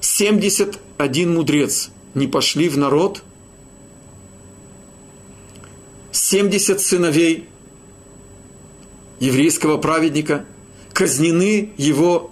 71 0.00 1.34
мудрец. 1.34 1.90
Не 2.14 2.26
пошли 2.26 2.68
в 2.68 2.76
народ, 2.76 3.22
70 6.12 6.80
сыновей 6.80 7.48
еврейского 9.20 9.76
праведника 9.76 10.44
казнены 10.92 11.72
его 11.76 12.30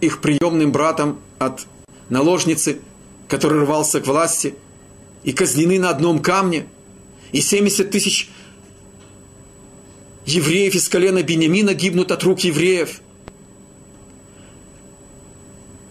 их 0.00 0.20
приемным 0.20 0.72
братом 0.72 1.20
от 1.38 1.66
наложницы, 2.08 2.80
который 3.28 3.60
рвался 3.60 4.00
к 4.00 4.06
власти, 4.06 4.54
и 5.22 5.32
казнены 5.32 5.78
на 5.78 5.90
одном 5.90 6.20
камне, 6.20 6.66
и 7.32 7.40
70 7.40 7.90
тысяч 7.90 8.30
евреев 10.26 10.74
из 10.74 10.88
колена 10.88 11.22
Бениамина 11.22 11.74
гибнут 11.74 12.12
от 12.12 12.22
рук 12.24 12.40
евреев. 12.40 13.00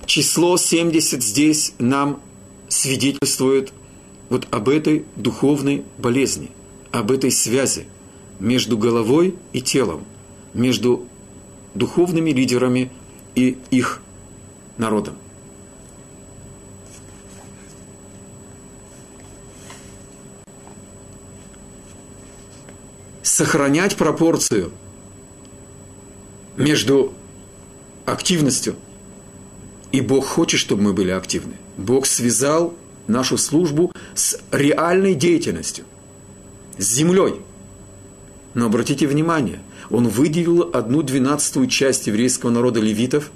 Число 0.05 0.57
70 0.57 1.23
здесь 1.23 1.73
нам 1.77 2.21
свидетельствует 2.67 3.73
вот 4.29 4.47
об 4.51 4.69
этой 4.69 5.05
духовной 5.15 5.83
болезни, 5.97 6.49
об 6.91 7.11
этой 7.11 7.31
связи 7.31 7.85
между 8.39 8.77
головой 8.77 9.35
и 9.53 9.61
телом, 9.61 10.05
между 10.53 11.05
духовными 11.75 12.31
лидерами 12.31 12.91
и 13.35 13.57
их 13.69 14.01
народом. 14.77 15.15
Сохранять 23.29 23.95
пропорцию 23.95 24.71
между 26.57 27.13
активностью 28.07 28.75
и 29.91 30.01
Бог 30.01 30.25
хочет, 30.25 30.59
чтобы 30.59 30.81
мы 30.81 30.93
были 30.93 31.11
активны. 31.11 31.53
Бог 31.77 32.07
связал 32.07 32.73
нашу 33.05 33.37
службу 33.37 33.91
с 34.15 34.39
реальной 34.51 35.13
деятельностью, 35.13 35.85
с 36.79 36.85
землей. 36.85 37.35
Но 38.55 38.65
обратите 38.65 39.05
внимание, 39.05 39.59
он 39.91 40.07
выделил 40.07 40.71
одну 40.73 41.03
двенадцатую 41.03 41.67
часть 41.67 42.07
еврейского 42.07 42.49
народа 42.49 42.79
левитов 42.79 43.29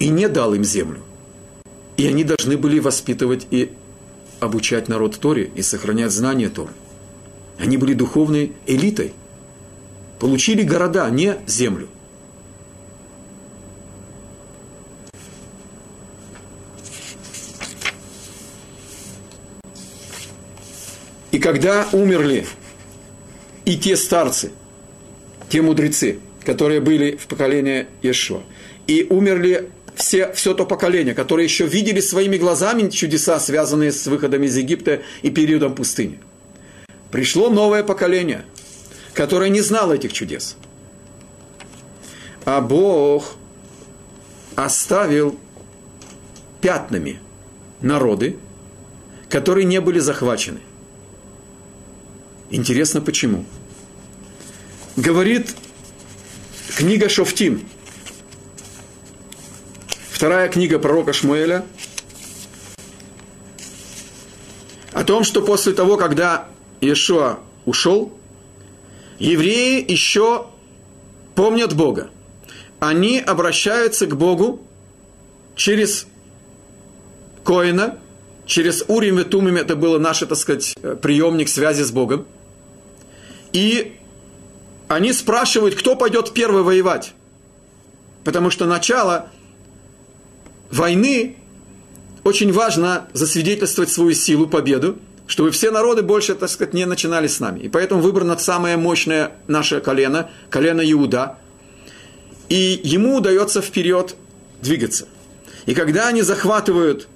и 0.00 0.08
не 0.08 0.28
дал 0.28 0.52
им 0.52 0.64
землю. 0.64 1.00
И 1.96 2.08
они 2.08 2.24
должны 2.24 2.58
были 2.58 2.80
воспитывать 2.80 3.46
и 3.52 3.70
обучать 4.40 4.88
народ 4.88 5.16
Торе 5.20 5.48
и 5.54 5.62
сохранять 5.62 6.10
знания 6.10 6.48
Торы. 6.48 6.72
Они 7.58 7.76
были 7.76 7.92
духовной 7.92 8.52
элитой. 8.66 9.12
Получили 10.20 10.62
города, 10.62 11.08
не 11.10 11.36
землю. 11.46 11.88
И 21.30 21.38
когда 21.38 21.86
умерли 21.92 22.46
и 23.64 23.76
те 23.76 23.96
старцы, 23.96 24.50
те 25.48 25.62
мудрецы, 25.62 26.18
которые 26.44 26.80
были 26.80 27.16
в 27.16 27.26
поколении 27.26 27.86
Иешуа, 28.02 28.42
и 28.86 29.06
умерли 29.08 29.70
все, 29.94 30.32
все 30.32 30.54
то 30.54 30.64
поколение, 30.64 31.14
которое 31.14 31.44
еще 31.44 31.66
видели 31.66 32.00
своими 32.00 32.38
глазами 32.38 32.88
чудеса, 32.88 33.38
связанные 33.38 33.92
с 33.92 34.06
выходом 34.06 34.42
из 34.44 34.56
Египта 34.56 35.02
и 35.22 35.30
периодом 35.30 35.74
пустыни. 35.74 36.18
Пришло 37.10 37.50
новое 37.50 37.82
поколение, 37.82 38.44
которое 39.14 39.50
не 39.50 39.60
знало 39.60 39.94
этих 39.94 40.12
чудес. 40.12 40.56
А 42.44 42.60
Бог 42.60 43.36
оставил 44.56 45.38
пятнами 46.60 47.20
народы, 47.80 48.38
которые 49.28 49.64
не 49.64 49.80
были 49.80 49.98
захвачены. 49.98 50.60
Интересно 52.50 53.00
почему? 53.00 53.44
Говорит 54.96 55.54
книга 56.76 57.08
Шофтим, 57.08 57.66
Вторая 60.18 60.48
книга 60.48 60.80
пророка 60.80 61.12
Шмуэля 61.12 61.64
о 64.92 65.04
том, 65.04 65.22
что 65.22 65.42
после 65.42 65.72
того, 65.72 65.96
когда 65.96 66.48
Иешуа 66.80 67.40
ушел, 67.64 68.12
евреи 69.18 69.84
еще 69.90 70.46
помнят 71.34 71.74
Бога. 71.74 72.10
Они 72.80 73.18
обращаются 73.18 74.06
к 74.06 74.16
Богу 74.16 74.60
через 75.56 76.06
Коина, 77.44 77.98
через 78.46 78.84
Урим 78.88 79.18
и 79.18 79.24
Тумим 79.24 79.56
это 79.56 79.74
было 79.74 79.98
наш, 79.98 80.20
так 80.20 80.36
сказать, 80.36 80.74
приемник 81.02 81.48
связи 81.48 81.82
с 81.82 81.90
Богом. 81.90 82.26
И 83.52 83.96
они 84.88 85.12
спрашивают, 85.12 85.74
кто 85.74 85.96
пойдет 85.96 86.32
первый 86.32 86.62
воевать. 86.62 87.14
Потому 88.24 88.50
что 88.50 88.66
начало 88.66 89.30
войны 90.70 91.36
очень 92.24 92.52
важно 92.52 93.08
засвидетельствовать 93.12 93.90
свою 93.90 94.12
силу, 94.12 94.46
победу, 94.46 94.98
чтобы 95.28 95.50
все 95.50 95.70
народы 95.70 96.02
больше, 96.02 96.34
так 96.34 96.48
сказать, 96.48 96.72
не 96.72 96.86
начинали 96.86 97.26
с 97.26 97.38
нами. 97.38 97.60
И 97.60 97.68
поэтому 97.68 98.00
выбрано 98.00 98.36
самое 98.38 98.78
мощное 98.78 99.32
наше 99.46 99.80
колено, 99.80 100.30
колено 100.48 100.80
Иуда. 100.90 101.36
И 102.48 102.80
ему 102.82 103.16
удается 103.16 103.60
вперед 103.60 104.16
двигаться. 104.62 105.06
И 105.66 105.74
когда 105.74 106.08
они 106.08 106.22
захватывают 106.22 107.08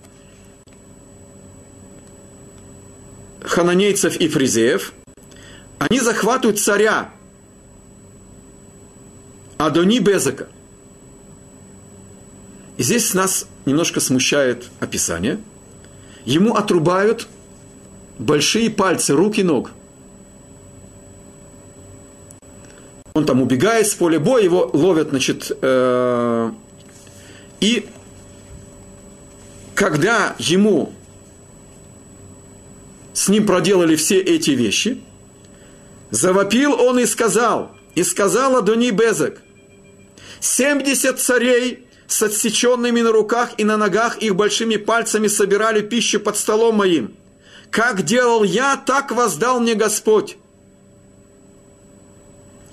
хананейцев 3.40 4.16
и 4.18 4.29
фризеев, 4.29 4.92
они 5.79 5.98
захватывают 5.98 6.61
царя 6.61 7.11
Адони 9.57 10.01
Безака. 10.01 10.48
И 12.77 12.83
здесь 12.83 13.14
нас 13.14 13.46
немножко 13.64 14.01
смущает 14.01 14.66
описание. 14.81 15.40
Ему 16.27 16.55
отрубают 16.57 17.27
большие 18.22 18.70
пальцы 18.70 19.14
рук 19.14 19.38
и 19.38 19.42
ног. 19.42 19.70
Он 23.14 23.26
там 23.26 23.42
убегает 23.42 23.87
с 23.87 23.94
поля 23.94 24.18
боя, 24.18 24.42
его 24.42 24.70
ловят, 24.72 25.11
значит, 25.11 25.52
э, 25.61 26.50
и 27.61 27.87
когда 29.74 30.35
ему 30.38 30.92
с 33.12 33.28
ним 33.28 33.46
проделали 33.46 33.96
все 33.96 34.18
эти 34.18 34.50
вещи, 34.50 35.02
завопил 36.11 36.72
он 36.72 36.98
и 36.98 37.06
сказал, 37.06 37.72
и 37.94 38.02
сказал 38.02 38.56
Адони 38.56 38.90
Безек, 38.90 39.42
70 40.40 41.20
царей 41.20 41.87
с 42.06 42.22
отсеченными 42.22 43.02
на 43.02 43.12
руках 43.12 43.50
и 43.58 43.64
на 43.64 43.76
ногах 43.76 44.18
их 44.18 44.35
большими 44.35 44.76
пальцами 44.76 45.26
собирали 45.26 45.82
пищу 45.82 46.18
под 46.18 46.37
столом 46.38 46.76
моим. 46.76 47.14
Как 47.72 48.02
делал 48.02 48.44
я, 48.44 48.76
так 48.76 49.12
воздал 49.12 49.58
мне 49.58 49.74
Господь. 49.74 50.37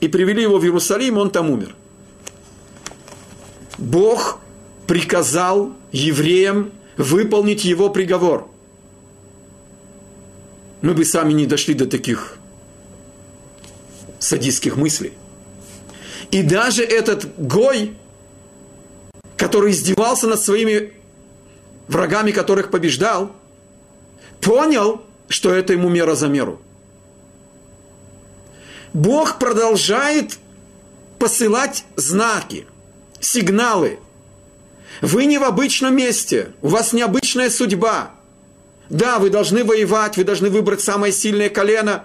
И 0.02 0.10
привели 0.10 0.42
его 0.42 0.60
в 0.60 0.64
Иерусалим, 0.64 1.18
он 1.18 1.32
там 1.32 1.50
умер. 1.50 1.74
Бог 3.78 4.42
приказал 4.88 5.72
евреям 5.94 6.74
выполнить 6.98 7.64
его 7.64 7.90
приговор. 7.90 8.50
Мы 10.82 10.94
бы 10.94 11.06
сами 11.06 11.32
не 11.32 11.46
дошли 11.46 11.74
до 11.76 11.86
таких 11.86 12.38
садистских 14.20 14.76
мыслей. 14.76 15.14
И 16.32 16.44
даже 16.44 16.84
этот 16.84 17.38
Гой, 17.38 17.96
который 19.38 19.72
издевался 19.72 20.28
над 20.28 20.42
своими 20.42 20.92
врагами, 21.88 22.32
которых 22.32 22.70
побеждал, 22.70 23.34
понял, 24.42 25.02
что 25.28 25.54
это 25.54 25.74
ему 25.74 25.90
мера 25.90 26.16
за 26.16 26.28
меру. 26.28 26.62
Бог 28.94 29.40
продолжает 29.40 30.40
посылать 31.20 31.86
знаки, 31.96 32.66
сигналы– 33.20 34.00
вы 35.02 35.26
не 35.26 35.38
в 35.38 35.44
обычном 35.44 35.96
месте, 35.96 36.52
у 36.62 36.68
вас 36.68 36.94
необычная 36.94 37.50
судьба. 37.50 38.12
Да, 38.90 39.20
вы 39.20 39.30
должны 39.30 39.64
воевать, 39.64 40.18
вы 40.18 40.24
должны 40.24 40.50
выбрать 40.50 40.82
самое 40.82 41.14
сильное 41.14 41.50
колено. 41.50 42.04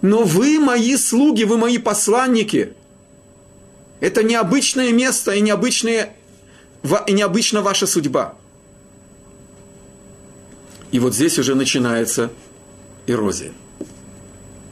Но 0.00 0.24
вы 0.24 0.58
мои 0.58 0.96
слуги, 0.96 1.44
вы 1.44 1.58
мои 1.58 1.78
посланники. 1.78 2.72
Это 4.00 4.22
необычное 4.22 4.92
место 4.92 5.32
и, 5.32 5.40
необычное, 5.40 6.14
и 7.06 7.12
необычна 7.12 7.60
ваша 7.60 7.86
судьба. 7.86 8.34
И 10.92 10.98
вот 10.98 11.14
здесь 11.14 11.38
уже 11.38 11.54
начинается 11.54 12.30
эрозия. 13.06 13.52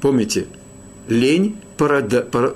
Помните, 0.01 0.47
лень 1.09 1.57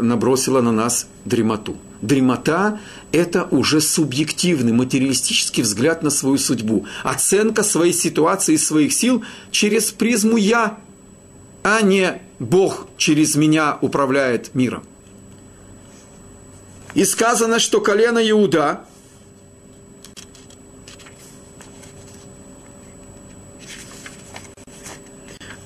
набросила 0.00 0.60
на 0.60 0.72
нас 0.72 1.06
дремоту– 1.24 1.76
Дремота– 2.02 2.80
это 3.12 3.44
уже 3.44 3.80
субъективный, 3.80 4.72
материалистический 4.72 5.62
взгляд 5.62 6.02
на 6.02 6.10
свою 6.10 6.36
судьбу. 6.36 6.84
Оценка 7.04 7.62
своей 7.62 7.92
ситуации 7.92 8.54
и 8.54 8.58
своих 8.58 8.92
сил 8.92 9.24
через 9.52 9.92
призму 9.92 10.36
«я», 10.36 10.78
а 11.62 11.80
не 11.80 12.20
Бог 12.40 12.88
через 12.96 13.36
меня 13.36 13.78
управляет 13.80 14.52
миром. 14.56 14.82
И 16.94 17.04
сказано, 17.04 17.60
что 17.60 17.80
колено 17.80 18.18
Иуда 18.30 18.84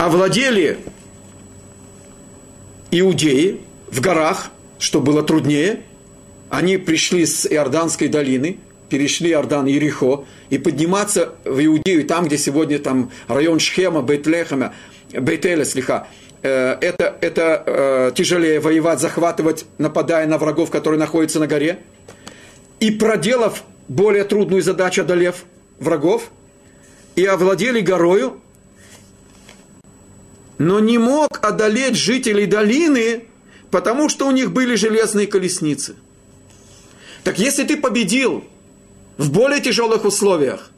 овладели 0.06 0.78
иудеи 2.90 3.60
в 3.90 4.00
горах, 4.00 4.50
что 4.78 5.00
было 5.00 5.22
труднее– 5.22 5.82
они 6.48 6.76
пришли 6.76 7.26
с 7.26 7.46
Иорданской 7.46 8.08
долины, 8.08 8.58
перешли 8.88 9.30
Иордан, 9.30 9.66
Ерехо, 9.66 10.24
и 10.48 10.58
подниматься 10.58 11.34
в 11.44 11.64
Иудею, 11.64 12.06
там, 12.06 12.26
где 12.26 12.38
сегодня 12.38 12.78
там 12.78 13.10
район 13.26 13.58
Шхема, 13.58 14.02
Бейтлехема, 14.02 14.72
Бейтеля, 15.12 15.64
слегка, 15.64 16.06
э, 16.42 16.76
это, 16.80 17.16
это 17.20 17.62
э, 17.66 18.12
тяжелее 18.14 18.60
воевать, 18.60 19.00
захватывать, 19.00 19.64
нападая 19.78 20.26
на 20.26 20.38
врагов, 20.38 20.70
которые 20.70 21.00
находятся 21.00 21.40
на 21.40 21.48
горе. 21.48 21.80
И 22.78 22.90
проделав 22.92 23.64
более 23.88 24.24
трудную 24.24 24.62
задачу, 24.62 25.02
одолев 25.02 25.44
врагов, 25.80 26.30
и 27.16 27.24
овладели 27.24 27.80
горою, 27.80 28.40
но 30.58 30.80
не 30.80 30.98
мог 30.98 31.38
одолеть 31.42 31.96
жителей 31.96 32.46
долины, 32.46 33.24
потому 33.70 34.08
что 34.08 34.26
у 34.26 34.30
них 34.30 34.52
были 34.52 34.74
железные 34.74 35.26
колесницы– 35.26 35.96
так 37.26 37.40
если 37.40 37.64
ты 37.64 37.76
победил 37.76 38.44
в 39.18 39.32
более 39.32 39.60
тяжелых 39.60 40.04
условиях, 40.04 40.70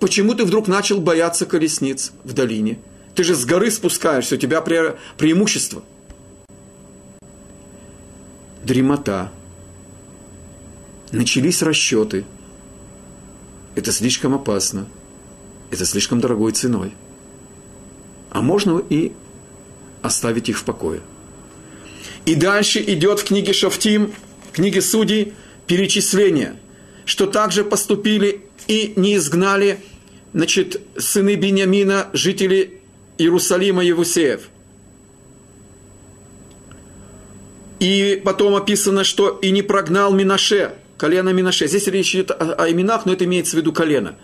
почему 0.00 0.32
ты 0.32 0.46
вдруг 0.46 0.66
начал 0.66 1.02
бояться 1.02 1.44
колесниц 1.44 2.12
в 2.24 2.32
долине? 2.32 2.78
Ты 3.14 3.24
же 3.24 3.34
с 3.34 3.44
горы 3.44 3.70
спускаешься, 3.70 4.36
у 4.36 4.38
тебя 4.38 4.60
пре- 4.60 4.96
преимущество. 5.18 5.82
Дремота. 8.64 9.30
Начались 11.10 11.60
расчеты. 11.60 12.24
Это 13.74 13.92
слишком 13.92 14.32
опасно. 14.32 14.88
Это 15.70 15.84
слишком 15.84 16.20
дорогой 16.22 16.52
ценой. 16.52 16.94
А 18.32 18.40
можно 18.40 18.82
и 18.88 19.12
оставить 20.00 20.48
их 20.48 20.58
в 20.58 20.64
покое. 20.64 21.00
И 22.24 22.34
дальше 22.34 22.80
идет 22.80 23.20
в 23.20 23.24
книге 23.24 23.52
Шафтим, 23.52 24.12
книге 24.52 24.80
Судей, 24.80 25.34
перечисления, 25.66 26.56
что 27.04 27.26
также 27.26 27.62
поступили 27.62 28.40
и 28.68 28.94
не 28.96 29.16
изгнали 29.16 29.80
значит, 30.32 30.80
сыны 30.96 31.34
Бениамина, 31.34 32.08
жители 32.14 32.80
Иерусалима 33.18 33.84
Евусеев. 33.84 34.48
И 37.80 38.22
потом 38.24 38.54
описано, 38.54 39.04
что 39.04 39.28
и 39.28 39.50
не 39.50 39.60
прогнал 39.60 40.14
Минаше, 40.14 40.72
колено 40.96 41.30
Минаше. 41.30 41.66
Здесь 41.66 41.86
речь 41.88 42.14
идет 42.14 42.30
о, 42.30 42.54
о 42.54 42.70
именах, 42.70 43.04
но 43.04 43.12
это 43.12 43.26
имеется 43.26 43.56
в 43.56 43.60
виду 43.60 43.72
колено. 43.74 44.16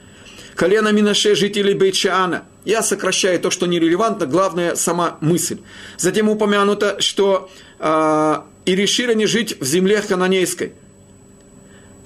Колено 0.59 0.92
Минаше, 0.92 1.34
жителей 1.34 1.74
Бейчаана. 1.74 2.42
Я 2.64 2.82
сокращаю 2.82 3.40
то, 3.40 3.50
что 3.50 3.66
нерелевантно, 3.66 4.26
главное 4.26 4.74
сама 4.74 5.16
мысль. 5.20 5.59
Затем 5.96 6.28
упомянуто, 6.28 7.00
что 7.00 7.48
э, 7.78 8.36
и 8.66 8.74
решили 8.74 9.12
они 9.12 9.26
жить 9.26 9.56
в 9.61 9.64
земле 9.64 10.02
хананейской– 10.02 10.72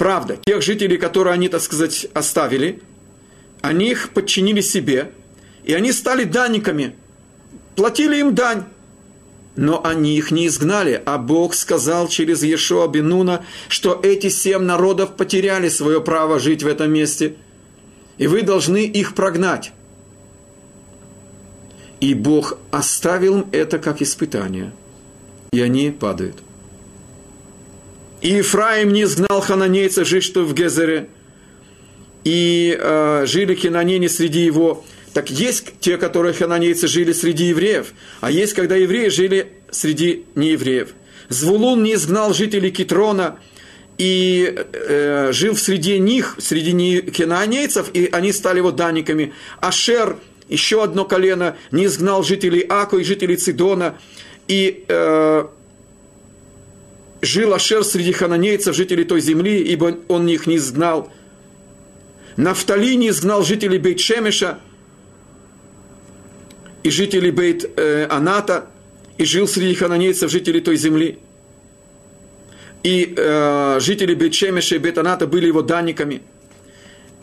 Правда, 0.03 0.37
тех 0.45 0.63
жителей, 0.63 0.99
которые 0.99 1.35
они, 1.35 1.49
так 1.49 1.63
сказать, 1.63 2.09
оставили, 2.13 2.83
они 3.61 3.91
их 3.91 4.11
подчинили 4.11 4.61
себе, 4.61 5.13
и 5.63 5.75
они 5.75 5.93
стали 5.93 6.25
данниками, 6.25 6.97
платили 7.77 8.17
им 8.17 8.35
дань. 8.35 8.65
Но 9.55 9.81
они 9.85 10.19
их 10.19 10.33
не 10.33 10.49
изгнали, 10.49 11.01
а 11.07 11.19
Бог 11.19 11.55
сказал 11.55 12.09
через 12.09 12.43
Ешуа 12.43 12.89
Бенуна, 12.89 13.45
что 13.69 14.01
эти 14.03 14.29
семь 14.29 14.63
народов 14.63 15.15
потеряли 15.15 15.69
свое 15.69 16.01
право 16.01 16.41
жить 16.41 16.65
в 16.65 16.67
этом 16.67 16.91
месте, 16.91 17.37
и 18.23 18.29
вы 18.29 18.43
должны 18.43 18.85
их 18.85 19.17
прогнать. 19.17 19.73
И 21.99 22.15
Бог 22.15 22.57
оставил 22.71 23.41
им 23.41 23.47
это 23.51 23.81
как 23.81 24.01
испытание, 24.01 24.71
и 25.53 25.61
они 25.61 25.91
падают. 25.91 26.37
И 28.21 28.29
Ефраим 28.29 28.93
не 28.93 29.07
знал 29.07 29.41
хананейца, 29.41 30.05
жившего 30.05 30.45
в 30.45 30.55
Гезере. 30.55 31.09
и 32.23 32.79
э, 32.81 33.27
жили 33.27 33.57
хананейни 33.57 34.07
среди 34.07 34.45
его. 34.45 34.85
Так 35.15 35.29
есть 35.29 35.81
те, 35.81 35.99
которые 35.99 36.33
хананейцы 36.33 36.87
жили 36.87 37.13
среди 37.13 37.47
евреев, 37.47 37.93
а 38.21 38.31
есть, 38.31 38.55
когда 38.55 38.77
евреи 38.77 39.09
жили 39.09 39.53
среди 39.73 40.27
неевреев. 40.37 40.91
Звулун 41.29 41.83
не 41.83 41.95
изгнал 41.95 42.33
жителей 42.35 42.71
Китрона 42.71 43.41
и 44.03 44.53
э, 44.57 45.31
жил 45.33 45.57
среди 45.57 46.01
них, 46.01 46.35
среди 46.39 47.11
хананейцев, 47.13 47.91
и 47.95 48.09
они 48.11 48.33
стали 48.33 48.59
его 48.59 48.73
данниками. 48.73 49.33
Ашер, 49.61 50.17
еще 50.49 50.83
одно 50.83 51.05
колено, 51.05 51.57
не 51.71 51.85
изгнал 51.87 52.25
жителей 52.25 52.67
Аку 52.69 52.99
и 52.99 53.05
жителей 53.05 53.37
Цидона, 53.37 53.97
и 54.49 54.85
э, 54.89 55.45
жил 57.21 57.55
Ашер 57.55 57.85
среди 57.85 58.11
хананейцев, 58.13 58.75
жителей 58.75 59.05
той 59.05 59.21
земли, 59.21 59.63
ибо 59.63 59.99
он 60.09 60.27
их 60.27 60.47
не 60.47 60.57
изгнал– 60.57 61.13
Нафтали 62.37 62.95
не 62.95 63.09
изгнал 63.09 63.45
жителей 63.45 63.79
Бейт-Шемеша 63.79 64.59
и 66.83 66.91
жителей 66.91 67.31
Бейт-Аната, 67.31 68.67
и 69.19 69.25
жил 69.25 69.47
среди 69.47 69.75
хананейцев 69.75 70.31
жителей 70.31 70.61
той 70.61 70.77
земли. 70.77 71.19
И 72.83 73.15
э, 73.17 73.79
жители 73.81 74.15
Бейт-Шемеша 74.15 74.77
и 74.77 74.79
Бейт-Аната 74.79 75.27
были 75.27 75.47
его 75.47 75.63
данниками. 75.63 76.23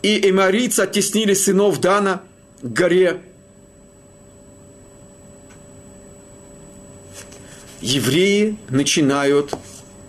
И 0.02 0.30
эморийцы 0.30 0.80
оттеснили 0.80 1.34
сынов 1.34 1.80
Дана 1.80 2.22
к 2.62 2.66
горе. 2.66 3.20
Евреи 7.80 8.56
начинают 8.68 9.54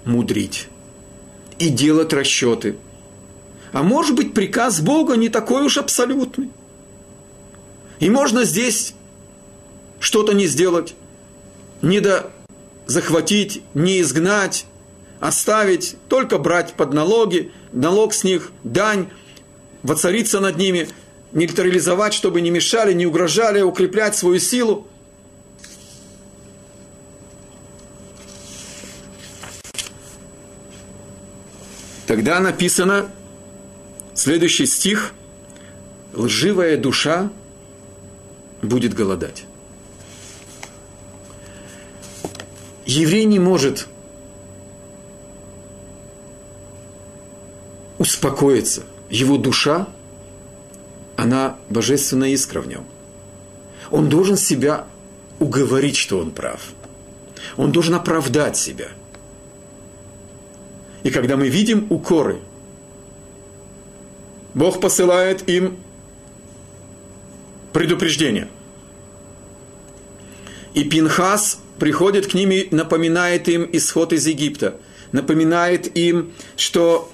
мудрить 0.05 0.67
и 1.59 1.69
делать 1.69 2.13
расчеты– 2.13 2.75
а 3.71 3.83
может 3.83 4.15
быть, 4.15 4.33
приказ 4.33 4.81
Бога 4.81 5.15
не 5.15 5.29
такой 5.29 5.63
уж 5.63 5.77
абсолютный. 5.77 6.49
И 7.99 8.09
можно 8.09 8.43
здесь 8.43 8.93
что-то 9.99 10.33
не 10.33 10.47
сделать, 10.47 10.93
не 11.81 11.99
до 11.99 12.31
захватить, 12.85 13.63
не 13.73 14.01
изгнать, 14.01 14.65
оставить, 15.21 15.95
только 16.09 16.37
брать 16.37 16.73
под 16.73 16.91
налоги, 16.91 17.53
налог 17.71 18.13
с 18.13 18.25
них, 18.25 18.51
дань, 18.65 19.07
воцариться 19.83 20.41
над 20.41 20.57
ними, 20.57 20.89
нейтрализовать, 21.31 22.13
чтобы 22.13 22.41
не 22.41 22.49
мешали, 22.49 22.91
не 22.91 23.05
угрожали, 23.05 23.61
укреплять 23.61 24.17
свою 24.17 24.39
силу. 24.39 24.85
Тогда 32.05 32.41
написано, 32.41 33.09
Следующий 34.13 34.65
стих. 34.65 35.13
Лживая 36.13 36.77
душа 36.77 37.31
будет 38.61 38.93
голодать. 38.93 39.45
Еврей 42.85 43.23
не 43.25 43.39
может 43.39 43.87
успокоиться. 48.01 48.83
Его 49.09 49.37
душа, 49.37 49.87
она 51.15 51.57
божественная 51.69 52.29
искра 52.29 52.61
в 52.61 52.67
нем. 52.67 52.85
Он 53.91 54.09
должен 54.09 54.37
себя 54.37 54.87
уговорить, 55.39 55.95
что 55.95 56.19
он 56.19 56.31
прав. 56.31 56.61
Он 57.57 57.71
должен 57.71 57.95
оправдать 57.95 58.57
себя. 58.57 58.89
И 61.03 61.09
когда 61.09 61.37
мы 61.37 61.49
видим 61.49 61.87
укоры– 61.89 62.39
Бог 64.53 64.81
посылает 64.81 65.47
им 65.49 65.77
предупреждение. 67.71 68.49
И 70.73 70.83
Пинхас 70.83 71.59
приходит 71.79 72.27
к 72.27 72.33
ним 72.33 72.51
и 72.51 72.73
напоминает 72.73 73.47
им 73.47 73.67
исход 73.71 74.13
из 74.13 74.27
Египта. 74.27 74.77
Напоминает 75.11 75.95
им, 75.97 76.33
что 76.57 77.11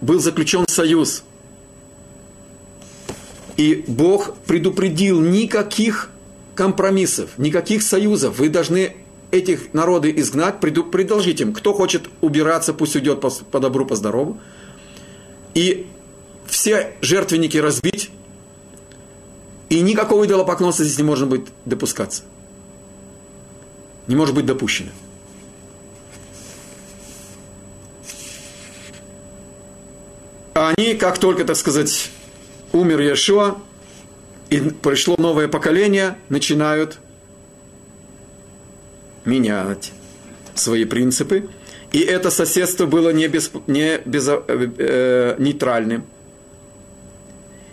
был 0.00 0.20
заключен 0.20 0.64
союз. 0.68 1.24
И 3.56 3.84
Бог 3.86 4.36
предупредил 4.46 5.20
никаких 5.20 6.10
компромиссов, 6.54 7.30
никаких 7.36 7.82
союзов. 7.82 8.38
Вы 8.38 8.48
должны 8.48 8.96
этих 9.30 9.74
народы 9.74 10.12
изгнать, 10.16 10.60
предложить 10.60 11.40
им. 11.40 11.52
Кто 11.52 11.74
хочет 11.74 12.08
убираться, 12.20 12.72
пусть 12.72 12.96
уйдет 12.96 13.20
по, 13.20 13.30
по 13.30 13.60
добру, 13.60 13.86
по 13.86 13.96
здорову 13.96 14.40
и 15.54 15.86
все 16.46 16.94
жертвенники 17.00 17.56
разбить, 17.56 18.10
и 19.68 19.80
никакого 19.80 20.26
идолопоклонства 20.26 20.84
здесь 20.84 20.98
не 20.98 21.04
может 21.04 21.28
быть 21.28 21.46
допускаться. 21.64 22.22
Не 24.06 24.16
может 24.16 24.34
быть 24.34 24.46
допущено. 24.46 24.90
Они, 30.76 30.94
как 30.94 31.18
только, 31.18 31.44
так 31.44 31.56
сказать, 31.56 32.10
умер 32.72 33.00
Иешуа, 33.00 33.58
и 34.50 34.60
пришло 34.60 35.16
новое 35.18 35.48
поколение, 35.48 36.16
начинают 36.28 36.98
менять 39.24 39.92
свои 40.54 40.84
принципы– 40.84 41.48
и 41.92 42.00
это 42.00 42.30
соседство 42.30 42.86
было 42.86 43.10
не, 43.10 43.26
без, 43.26 43.50
не 43.66 43.98
без, 44.04 44.28
э, 44.28 44.40
э, 44.46 45.36
нейтральным. 45.38 46.06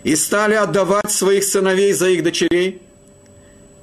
И 0.02 0.16
стали 0.16 0.54
отдавать 0.54 1.10
своих 1.10 1.44
сыновей 1.44 1.92
за 1.92 2.08
их 2.08 2.22
дочерей, 2.22 2.82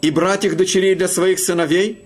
и 0.01 0.11
брать 0.11 0.45
их 0.45 0.57
дочерей 0.57 0.95
для 0.95 1.07
своих 1.07 1.39
сыновей, 1.39 2.05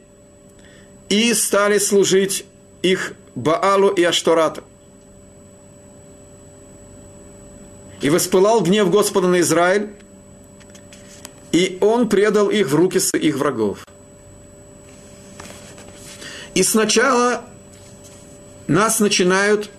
и 1.10 1.34
стали 1.34 1.80
служить 1.80 2.46
их 2.82 3.14
Баалу 3.34 3.90
и 3.90 4.04
Ашторату. 4.04 4.64
И 8.02 8.10
воспылал 8.10 8.62
гнев 8.62 8.90
Господа 8.90 9.28
на 9.28 9.42
Израиль, 9.42 9.90
и 11.52 11.78
он 11.82 12.08
предал 12.08 12.50
их 12.50 12.70
в 12.70 12.76
руки 12.76 13.00
их 13.18 13.36
врагов. 13.36 13.86
И 16.54 16.64
сначала 16.64 17.46
нас 18.68 19.00
начинают 19.00 19.70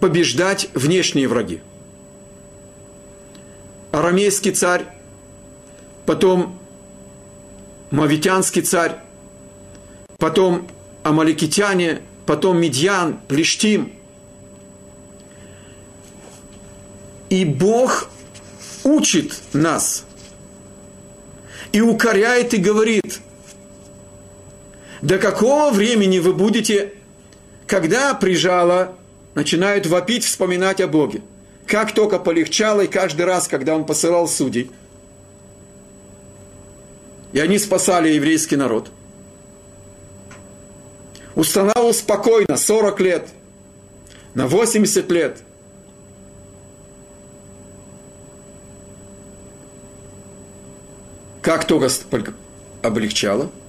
побеждать 0.00 0.68
внешние 0.74 1.28
враги. 1.28 1.60
Арамейский 3.92 4.52
царь, 4.52 4.86
потом 6.04 6.58
Мавитянский 7.90 8.62
царь, 8.62 8.98
потом 10.18 10.68
Амаликитяне, 11.02 12.02
потом 12.26 12.58
Медьян, 12.60 13.18
Плештим. 13.28 13.95
И 17.28 17.44
Бог 17.44 18.08
учит 18.84 19.34
нас 19.52 20.04
и 21.72 21.80
укоряет 21.80 22.54
и 22.54 22.58
говорит, 22.58 23.20
до 25.02 25.18
какого 25.18 25.70
времени 25.70 26.18
вы 26.18 26.32
будете 26.32 26.92
когда 27.66 28.14
прижало, 28.14 28.94
начинают 29.34 29.86
вопить, 29.86 30.24
вспоминать 30.24 30.80
о 30.80 30.86
Боге. 30.86 31.22
Как 31.66 31.92
только 31.92 32.18
полегчало, 32.18 32.82
и 32.82 32.86
каждый 32.86 33.26
раз, 33.26 33.48
когда 33.48 33.74
он 33.74 33.84
посылал 33.84 34.28
судей, 34.28 34.70
и 37.32 37.40
они 37.40 37.58
спасали 37.58 38.10
еврейский 38.10 38.56
народ. 38.56 38.90
Устанавливал 41.34 41.92
спокойно 41.92 42.56
40 42.56 43.00
лет, 43.00 43.28
на 44.34 44.46
80 44.46 45.10
лет. 45.10 45.38
Как 51.46 51.64
только 51.64 51.88
облегчало– 52.82 53.52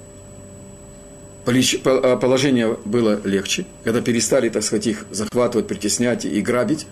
а, 1.48 2.18
положение 2.18 2.76
было 2.86 3.22
легче, 3.24 3.68
когда 3.84 4.02
перестали, 4.02 4.50
так 4.50 4.64
сказать, 4.64 4.88
их 4.88 5.06
захватывать, 5.12 5.68
притеснять 5.68 6.26
и 6.26 6.42
грабить, 6.42 6.88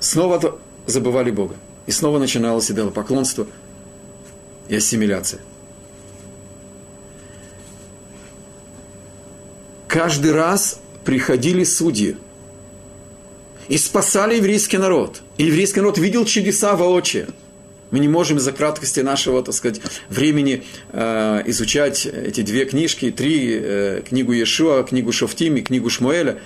снова 0.00 0.58
забывали 0.86 1.30
Бога. 1.30 1.54
И 1.86 1.92
снова 1.92 2.18
начиналось 2.18 2.72
идолопоклонство 2.72 3.46
и 4.68 4.74
ассимиляция. 4.74 5.40
Каждый 9.86 10.32
раз 10.32 10.80
приходили 11.04 11.62
судьи 11.62 12.16
и 13.68 13.78
спасали 13.78 14.38
еврейский 14.38 14.78
народ. 14.78 15.22
И 15.38 15.44
еврейский 15.44 15.80
народ 15.80 15.98
видел 15.98 16.24
чудеса 16.24 16.74
воочию– 16.74 17.28
мы 17.92 18.00
не 18.00 18.08
можем 18.08 18.38
из-за 18.38 18.52
краткости 18.52 19.00
нашего, 19.00 19.42
так 19.44 19.54
сказать, 19.54 19.80
времени 20.08 20.64
э, 20.92 21.42
изучать 21.46 22.06
эти 22.06 22.40
две 22.40 22.64
книжки, 22.64 23.10
три, 23.10 23.50
э, 23.52 24.02
книгу 24.08 24.32
Иешуа, 24.32 24.82
книгу 24.82 25.12
Шофтим 25.12 25.56
и 25.56 25.60
книгу 25.60 25.90
Шмуэля. 25.90 26.38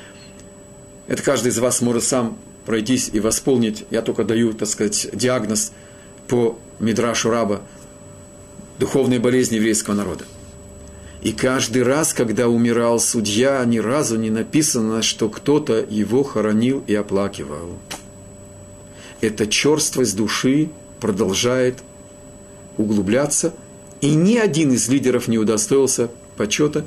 Это 1.07 1.23
каждый 1.23 1.49
из 1.49 1.59
вас 1.59 1.81
может 1.81 2.03
сам 2.03 2.37
пройтись 2.67 3.11
и 3.13 3.21
восполнить, 3.21 3.85
я 3.91 4.03
только 4.03 4.25
даю, 4.25 4.55
так 4.55 4.69
сказать, 4.69 5.09
диагноз 5.13 5.73
по 6.27 6.59
Мидрашу 6.81 7.31
Раба, 7.31 7.63
духовной 8.81 9.21
болезни 9.21 9.55
еврейского 9.55 9.95
народа. 9.95 10.25
И 11.23 11.33
каждый 11.33 11.85
раз, 11.85 12.13
когда 12.13 12.49
умирал 12.49 12.99
судья, 12.99 13.65
ни 13.65 13.79
разу 13.79 14.17
не 14.17 14.31
написано, 14.31 15.03
что 15.03 15.29
кто-то 15.29 15.87
его 15.89 16.25
хоронил 16.25 16.83
и 16.89 16.95
оплакивал. 16.95 17.79
Эта 19.21 19.47
черствость 19.47 20.17
души 20.17 20.71
продолжает 21.01 21.83
углубляться, 22.77 23.55
и 24.01 24.15
ни 24.15 24.37
один 24.37 24.73
из 24.73 24.89
лидеров 24.89 25.29
не 25.29 25.39
удостоился 25.39 26.11
почета. 26.37 26.85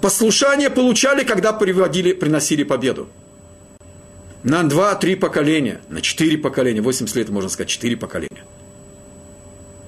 Послушание 0.00 0.70
получали, 0.70 1.24
когда 1.24 1.52
приводили, 1.52 2.12
приносили 2.12 2.62
победу. 2.62 3.08
На 4.42 4.62
два-три 4.62 5.16
поколения, 5.16 5.80
на 5.88 6.00
четыре 6.00 6.38
поколения, 6.38 6.80
80 6.80 7.16
лет, 7.16 7.28
можно 7.30 7.48
сказать, 7.48 7.68
четыре 7.68 7.96
поколения. 7.96 8.44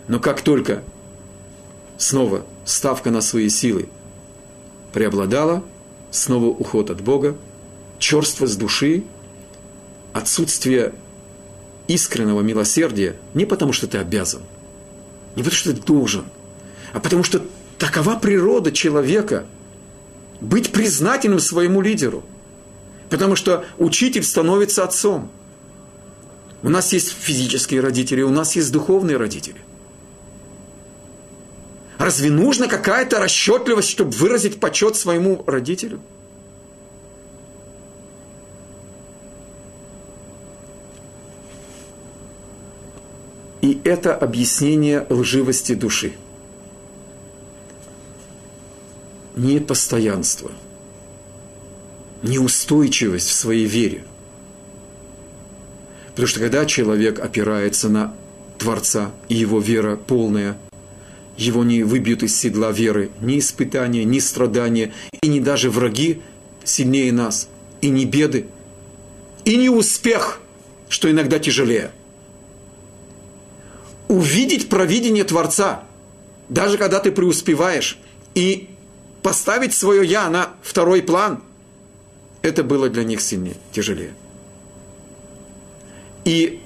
Но 0.08 0.18
как 0.18 0.40
только 0.40 0.82
снова 1.98 2.44
ставка 2.64 3.10
на 3.10 3.20
свои 3.20 3.50
силы 3.50 3.88
преобладала, 4.92 5.62
снова 6.10 6.46
уход 6.46 6.90
от 6.90 7.02
Бога, 7.02 7.36
черство 7.98 8.46
с 8.46 8.56
души, 8.56 9.04
отсутствие 10.12 10.94
искреннего 11.88 12.40
милосердия 12.42 13.16
не 13.34 13.44
потому, 13.44 13.72
что 13.72 13.88
ты 13.88 13.98
обязан, 13.98 14.42
не 15.34 15.42
потому, 15.42 15.56
что 15.56 15.74
ты 15.74 15.82
должен, 15.82 16.26
а 16.92 17.00
потому 17.00 17.24
что 17.24 17.42
такова 17.78 18.16
природа 18.16 18.70
человека 18.70 19.46
быть 20.40 20.70
признательным 20.72 21.40
своему 21.40 21.80
лидеру. 21.80 22.24
Потому 23.10 23.36
что 23.36 23.64
учитель 23.78 24.22
становится 24.22 24.84
отцом. 24.84 25.30
У 26.62 26.68
нас 26.68 26.92
есть 26.92 27.14
физические 27.18 27.80
родители, 27.80 28.22
у 28.22 28.30
нас 28.30 28.54
есть 28.54 28.70
духовные 28.70 29.16
родители. 29.16 29.56
Разве 31.98 32.30
нужна 32.30 32.68
какая-то 32.68 33.18
расчетливость, 33.18 33.88
чтобы 33.88 34.10
выразить 34.12 34.60
почет 34.60 34.96
своему 34.96 35.42
родителю? 35.46 36.00
И 43.84 43.88
это 43.88 44.14
объяснение 44.14 45.06
лживости 45.08 45.74
души. 45.74 46.12
Нет 49.36 49.66
постоянства, 49.66 50.50
неустойчивость 52.22 53.28
в 53.28 53.34
своей 53.34 53.66
вере. 53.66 54.02
Потому 56.10 56.26
что 56.26 56.40
когда 56.40 56.66
человек 56.66 57.20
опирается 57.20 57.88
на 57.88 58.14
Творца, 58.58 59.12
и 59.28 59.36
его 59.36 59.60
вера 59.60 59.96
полная– 59.96 60.58
его 61.36 61.62
не 61.62 61.84
выбьют 61.84 62.24
из 62.24 62.36
седла 62.36 62.72
веры 62.72 63.10
ни 63.20 63.38
испытания, 63.38 64.02
ни 64.02 64.18
страдания, 64.18 64.92
и 65.22 65.28
не 65.28 65.38
даже 65.38 65.70
враги 65.70 66.20
сильнее 66.64 67.12
нас, 67.12 67.48
и 67.80 67.90
не 67.90 68.06
беды, 68.06 68.46
и 69.44 69.56
не 69.56 69.70
успех, 69.70 70.40
что 70.88 71.08
иногда 71.08 71.38
тяжелее. 71.38 71.92
Увидеть 74.08 74.68
провидение 74.68 75.24
Творца, 75.24 75.84
даже 76.48 76.78
когда 76.78 76.98
ты 76.98 77.12
преуспеваешь, 77.12 77.98
и 78.34 78.70
поставить 79.22 79.74
свое 79.74 80.06
«я» 80.06 80.30
на 80.30 80.50
второй 80.62 81.02
план, 81.02 81.42
это 82.42 82.62
было 82.62 82.88
для 82.88 83.04
них 83.04 83.20
сильнее, 83.20 83.56
тяжелее. 83.72 84.14
И 86.24 86.62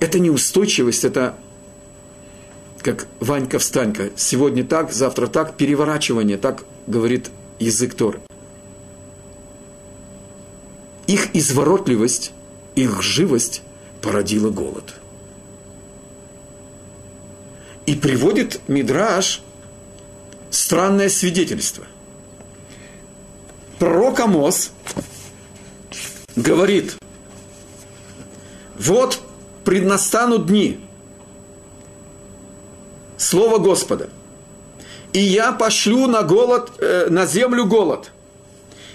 эта 0.00 0.18
неустойчивость, 0.18 1.04
это 1.04 1.36
как 2.80 3.06
Ванька-встанька, 3.20 4.10
сегодня 4.16 4.64
так, 4.64 4.92
завтра 4.92 5.26
так, 5.26 5.56
переворачивание, 5.56 6.36
так 6.36 6.64
говорит 6.86 7.30
язык 7.58 7.94
Торы. 7.94 8.20
Их 11.06 11.34
изворотливость, 11.34 12.32
их 12.74 13.02
живость 13.02 13.62
породила 14.00 14.50
голод. 14.50 15.01
И 17.92 17.94
приводит 17.94 18.66
Мидраш 18.68 19.42
странное 20.48 21.10
свидетельство. 21.10 21.84
Пророк 23.78 24.18
Амос 24.20 24.70
говорит, 26.34 26.96
вот 28.78 29.20
преднастанут 29.66 30.46
дни– 30.46 30.80
слово 33.18 33.58
Господа. 33.58 34.08
И 35.12 35.18
я 35.18 35.52
пошлю 35.52 36.06
на 36.06 36.22
голод, 36.22 36.72
э, 36.78 37.08
на 37.10 37.26
землю 37.26 37.66
голод. 37.66 38.10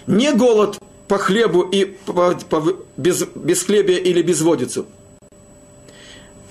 Не 0.07 0.33
голод 0.33 0.79
по 1.07 1.19
хлебу 1.19 1.61
и 1.61 1.85
по, 1.85 2.33
по, 2.49 2.75
без, 2.97 3.25
без 3.35 3.61
хлебия 3.61 3.99
или 3.99 4.23
безводицу, 4.23 4.87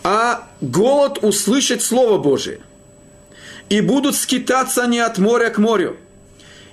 а 0.08 0.46
голод 0.60 1.18
услышать 1.22 1.82
Слово 1.82 2.18
Божие. 2.18 2.60
И 3.68 3.80
будут 3.80 4.14
скитаться 4.14 4.84
они 4.84 5.00
от 5.00 5.18
моря 5.18 5.50
к 5.50 5.58
морю. 5.58 5.96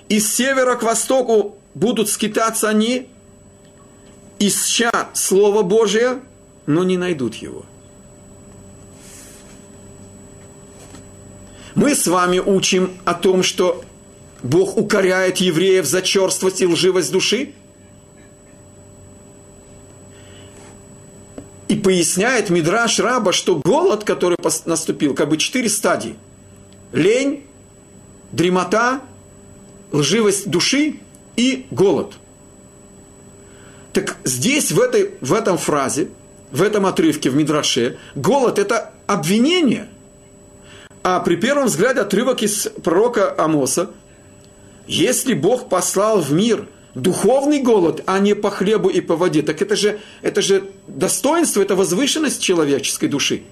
И 0.08 0.20
с 0.20 0.32
севера 0.32 0.76
к 0.76 0.84
востоку 0.84 1.58
будут 1.74 2.08
скитаться 2.08 2.68
они, 2.68 3.08
ища 4.38 5.08
Слово 5.14 5.62
Божие, 5.62 6.20
но 6.66 6.84
не 6.84 6.96
найдут 6.96 7.34
его– 7.34 7.64
Мы 11.74 11.96
с 11.96 12.06
вами 12.06 12.38
учим 12.38 12.92
о 13.04 13.14
том, 13.14 13.42
что 13.42 13.84
Бог 14.44 14.76
укоряет 14.76 15.38
евреев 15.38 15.84
за 15.84 16.02
черствость 16.02 16.60
и 16.60 16.66
лживость 16.66 17.10
души. 17.10 17.52
Поясняет 21.84 22.50
Мидраш 22.50 22.98
Раба, 22.98 23.32
что 23.32 23.56
голод, 23.56 24.02
который 24.02 24.36
наступил, 24.64 25.14
как 25.14 25.28
бы 25.28 25.36
четыре 25.36 25.68
стадии. 25.68 26.16
Лень, 26.92 27.44
дремота, 28.32 29.02
лживость 29.92 30.50
души 30.50 30.96
и 31.36 31.66
голод. 31.70 32.14
Так 33.92 34.16
здесь, 34.24 34.72
в, 34.72 34.80
этой, 34.80 35.14
в 35.20 35.32
этом 35.32 35.58
фразе, 35.58 36.08
в 36.50 36.62
этом 36.62 36.86
отрывке, 36.86 37.30
в 37.30 37.36
Мидраше, 37.36 37.98
голод– 38.16 38.58
это 38.60 38.90
обвинение– 39.06 39.88
а 41.04 41.20
при 41.20 41.36
первом 41.36 41.66
взгляде 41.66 42.00
отрывок 42.00 42.42
из 42.42 42.66
пророка 42.82 43.34
Амоса, 43.36 43.90
если 44.86 45.34
Бог 45.34 45.68
послал 45.68 46.22
в 46.22 46.32
мир 46.32 46.66
духовный 46.94 47.60
голод, 47.60 48.02
а 48.06 48.18
не 48.18 48.34
по 48.34 48.50
хлебу 48.50 48.88
и 48.88 49.00
по 49.00 49.16
воде, 49.16 49.42
так 49.42 49.60
это 49.62 49.76
же, 49.76 50.00
это 50.22 50.42
же 50.42 50.70
достоинство, 50.86 51.60
это 51.62 51.74
возвышенность 51.74 52.42
человеческой 52.42 53.08
души. 53.08 53.42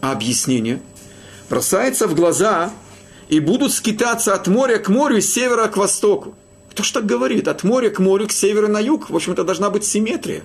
А 0.00 0.12
объяснение 0.12 0.80
бросается 1.48 2.06
в 2.06 2.14
глаза 2.14 2.70
и 3.28 3.40
будут 3.40 3.72
скитаться 3.72 4.34
от 4.34 4.46
моря 4.48 4.78
к 4.78 4.88
морю, 4.88 5.20
с 5.20 5.26
севера 5.26 5.68
к 5.68 5.76
востоку. 5.76 6.34
Кто 6.70 6.82
ж 6.82 6.90
так 6.90 7.06
говорит? 7.06 7.48
От 7.48 7.64
моря 7.64 7.90
к 7.90 7.98
морю, 7.98 8.26
к 8.26 8.32
северу 8.32 8.68
на 8.68 8.80
юг. 8.80 9.10
В 9.10 9.16
общем-то, 9.16 9.44
должна 9.44 9.70
быть 9.70 9.84
симметрия. 9.84 10.42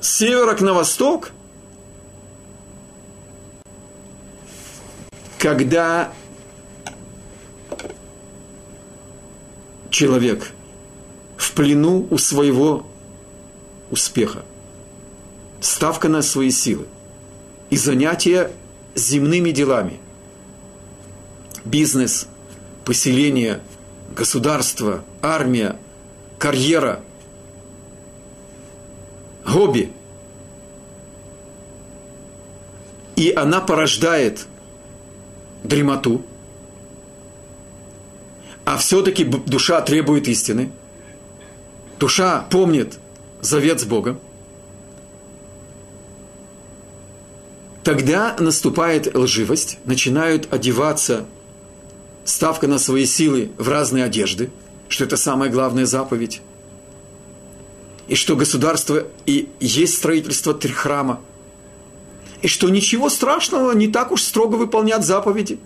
С 0.00 0.16
севера 0.16 0.54
к 0.54 0.60
на 0.60 0.74
восток– 0.74 1.30
когда 5.38 6.12
человек 9.90 10.52
в 11.36 11.52
плену 11.52 12.06
у 12.10 12.18
своего 12.18 12.86
успеха, 13.90 14.44
ставка 15.60 16.08
на 16.08 16.22
свои 16.22 16.50
силы 16.50 16.86
и 17.70 17.76
занятия 17.76 18.52
земными 18.94 19.50
делами, 19.50 20.00
бизнес, 21.64 22.28
поселение, 22.84 23.60
государство, 24.14 25.04
армия, 25.22 25.76
карьера, 26.38 27.00
хобби. 29.44 29.92
И 33.16 33.32
она 33.32 33.60
порождает– 33.60 34.46
дремоту, 35.66 36.22
а 38.66 38.76
все-таки 38.78 39.22
душа 39.24 39.80
требует 39.80 40.26
истины, 40.26 40.72
душа 42.00 42.44
помнит 42.50 42.98
завет 43.40 43.80
с 43.80 43.84
Богом, 43.84 44.18
тогда 47.84 48.34
наступает 48.40 49.16
лживость, 49.16 49.78
начинают 49.84 50.52
одеваться 50.52 51.26
ставка 52.24 52.66
на 52.66 52.80
свои 52.80 53.06
силы 53.06 53.52
в 53.56 53.68
разные 53.68 54.04
одежды, 54.04 54.50
что 54.88 55.04
это 55.04 55.16
самая 55.16 55.48
главная 55.48 55.86
заповедь, 55.86 56.42
и 58.08 58.16
что 58.16 58.34
государство 58.34 59.06
и 59.26 59.48
есть 59.60 59.94
строительство 59.94 60.58
храма, 60.60 61.20
и 62.42 62.48
что 62.48 62.68
ничего 62.68 63.10
страшного, 63.10 63.70
не 63.76 63.86
так 63.86 64.10
уж 64.10 64.22
строго 64.22 64.56
выполнять 64.56 65.04
заповеди. 65.04 65.60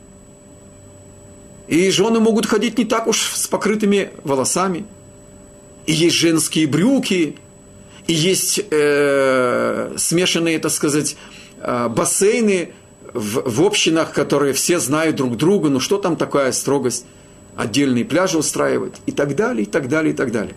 И 1.70 1.88
жены 1.92 2.18
могут 2.18 2.46
ходить 2.46 2.78
не 2.78 2.84
так 2.84 3.06
уж 3.06 3.30
с 3.32 3.46
покрытыми 3.46 4.10
волосами. 4.24 4.84
И 5.86 5.92
есть 5.92 6.16
женские 6.16 6.66
брюки, 6.66 7.36
и 8.08 8.12
есть 8.12 8.60
э, 8.72 9.94
смешанные, 9.96 10.58
так 10.58 10.72
сказать, 10.72 11.16
э, 11.58 11.86
бассейны 11.88 12.72
в, 13.14 13.48
в 13.48 13.62
общинах, 13.62 14.12
которые 14.12 14.52
все 14.52 14.80
знают 14.80 15.14
друг 15.14 15.36
друга. 15.36 15.68
Ну 15.68 15.78
что 15.78 15.98
там 15.98 16.16
такая 16.16 16.50
строгость? 16.50 17.06
Отдельные 17.54 18.04
пляжи 18.04 18.36
устраивать 18.36 18.96
и 19.06 19.12
так 19.12 19.36
далее, 19.36 19.62
и 19.62 19.66
так 19.66 19.88
далее, 19.88 20.12
и 20.12 20.16
так 20.16 20.32
далее. 20.32 20.56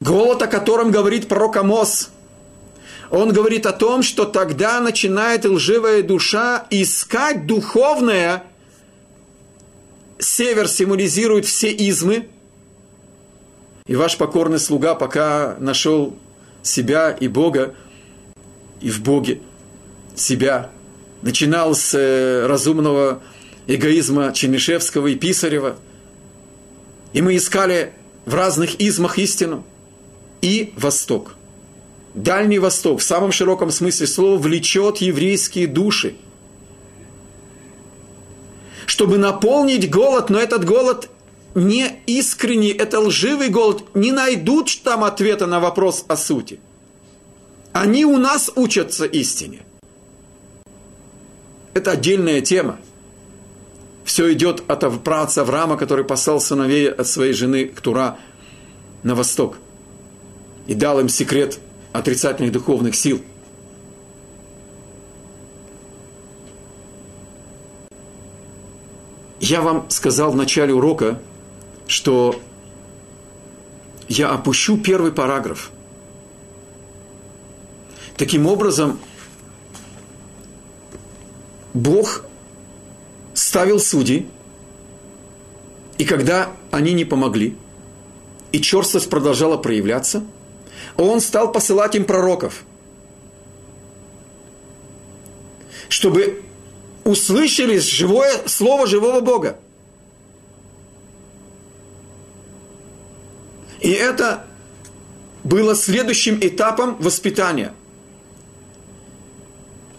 Голод, 0.00 0.42
о 0.42 0.48
котором 0.48 0.90
говорит 0.90 1.28
пророк 1.28 1.56
Амос, 1.56 2.10
он 3.10 3.32
говорит 3.32 3.66
о 3.66 3.72
том, 3.72 4.02
что 4.02 4.24
тогда 4.24 4.80
начинает 4.80 5.44
лживая 5.44 6.02
душа 6.02 6.66
искать 6.70 7.46
духовное. 7.46 8.42
Север 10.20 10.68
символизирует 10.68 11.46
все 11.46 11.72
измы. 11.72 12.28
И 13.86 13.96
ваш 13.96 14.16
покорный 14.16 14.58
слуга 14.58 14.94
пока 14.94 15.56
нашел 15.58 16.16
себя 16.62 17.10
и 17.10 17.26
Бога, 17.26 17.74
и 18.80 18.90
в 18.90 19.02
Боге 19.02 19.40
себя, 20.14 20.70
начинал 21.22 21.74
с 21.74 21.94
э, 21.94 22.46
разумного 22.46 23.22
эгоизма 23.66 24.32
Чернышевского 24.32 25.08
и 25.08 25.16
Писарева. 25.16 25.76
И 27.12 27.22
мы 27.22 27.36
искали 27.36 27.92
в 28.26 28.34
разных 28.34 28.80
измах 28.80 29.18
истину– 29.18 29.64
и 30.42 30.72
Восток. 30.76 31.34
Дальний 32.14 32.58
Восток 32.58 33.00
в 33.00 33.04
самом 33.04 33.32
широком 33.32 33.70
смысле 33.70 34.06
слова 34.06 34.38
влечет 34.38 34.98
еврейские 34.98 35.66
души. 35.66 36.14
Чтобы 38.90 39.18
наполнить 39.18 39.88
голод, 39.88 40.30
но 40.30 40.40
этот 40.40 40.64
голод 40.64 41.10
не 41.54 42.02
искренний, 42.06 42.72
это 42.72 42.98
лживый 42.98 43.48
голод, 43.48 43.84
не 43.94 44.10
найдут 44.10 44.82
там 44.82 45.04
ответа 45.04 45.46
на 45.46 45.60
вопрос 45.60 46.04
о 46.08 46.16
сути. 46.16 46.58
Они 47.72 48.04
у 48.04 48.16
нас 48.18 48.50
учатся 48.56 49.04
истине. 49.04 49.60
Это 51.72 51.92
отдельная 51.92 52.40
тема. 52.40 52.80
Все 54.04 54.32
идет 54.32 54.64
от 54.66 55.04
праца 55.04 55.42
Авраама, 55.42 55.76
который 55.76 56.04
послал 56.04 56.40
сыновей 56.40 56.90
от 56.90 57.06
своей 57.06 57.32
жены 57.32 57.66
Ктура 57.66 58.18
на 59.04 59.14
восток– 59.14 59.58
и 60.66 60.74
дал 60.74 60.98
им 60.98 61.08
секрет 61.08 61.60
отрицательных 61.92 62.50
духовных 62.50 62.96
сил. 62.96 63.22
Я 69.40 69.62
вам 69.62 69.88
сказал 69.90 70.30
в 70.30 70.36
начале 70.36 70.72
урока, 70.72 71.20
что 71.86 72.40
я 74.08 74.30
опущу 74.30 74.78
первый 74.78 75.12
параграф. 75.12 75.70
Таким 78.16 78.46
образом, 78.46 78.98
Бог 81.72 82.24
ставил 83.34 83.80
судей, 83.80 84.28
и 85.96 86.04
когда 86.04 86.50
они 86.70 86.92
не 86.92 87.04
помогли, 87.04 87.56
и 88.52 88.60
черствость 88.60 89.10
продолжала 89.10 89.56
проявляться– 89.56 90.24
он 90.96 91.20
стал 91.20 91.52
посылать 91.52 91.94
им 91.94 92.04
пророков, 92.04 92.64
чтобы 95.88 96.42
услышали 97.04 97.78
живое 97.78 98.46
слово 98.46 98.86
живого 98.86 99.20
Бога. 99.20 99.58
И 103.80 103.90
это 103.90 104.44
было 105.42 105.74
следующим 105.74 106.38
этапом 106.40 106.96
воспитания. 106.96 107.72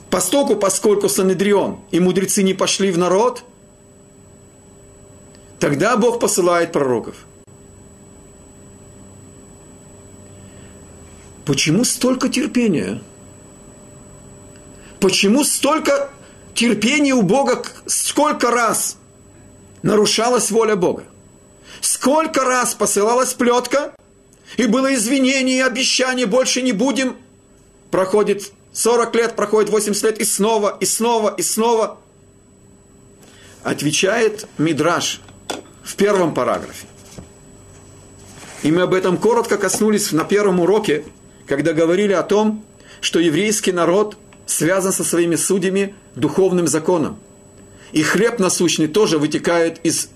Постоку, 0.10 0.56
поскольку 0.56 1.10
Санедрион 1.10 1.80
и 1.89 1.99
мудрецы 1.99 2.43
не 2.43 2.54
пошли 2.54 2.91
в 2.91 2.97
народ, 2.97 3.43
тогда 5.60 5.97
Бог 5.97 6.20
посылает 6.20 6.72
пророков– 6.72 7.16
Почему 11.52 11.84
столько 11.84 12.30
терпения? 12.30 13.02
Почему 15.02 15.43
столько 15.43 16.10
терпения 16.54 17.14
у 17.14 17.22
Бога? 17.22 17.64
Сколько 17.86 18.52
раз 18.52 18.97
нарушалась 19.82 20.52
воля 20.52 20.76
Бога? 20.76 21.04
Сколько 21.82 22.43
раз 22.43 22.76
посылалась 22.76 23.34
плетка, 23.34 23.93
и 24.58 24.68
было 24.68 24.93
извинение 24.93 25.58
и 25.58 25.62
обещание, 25.62 26.26
больше 26.26 26.62
не 26.62 26.72
будем. 26.72 27.18
Проходит 27.89 28.52
40 28.74 29.16
лет, 29.16 29.36
проходит 29.36 29.70
80 29.70 30.04
лет, 30.04 30.20
и 30.20 30.26
снова, 30.26 30.78
и 30.80 30.86
снова, 30.86 31.34
и 31.36 31.41
снова. 31.41 31.97
Отвечает 33.64 34.47
Мидраш 34.58 35.22
в 35.84 35.95
первом 35.95 36.34
параграфе. 36.34 36.88
И 38.64 38.72
мы 38.72 38.84
об 38.84 38.93
этом 38.93 39.18
коротко 39.18 39.58
коснулись 39.58 40.12
на 40.12 40.24
первом 40.24 40.60
уроке– 40.60 41.06
когда 41.52 41.74
говорили 41.74 42.14
о 42.14 42.24
том, 42.24 42.64
что 43.02 43.20
еврейский 43.20 43.74
народ 43.74 44.18
связан 44.52 44.91
со 44.91 45.04
своими 45.04 45.36
судьями 45.36 45.95
духовным 46.16 46.68
законом. 46.68 47.18
И 47.91 48.04
хлеб 48.04 48.39
насущный 48.39 48.88
тоже 48.88 49.18
вытекает 49.18 49.80
из 49.84 50.10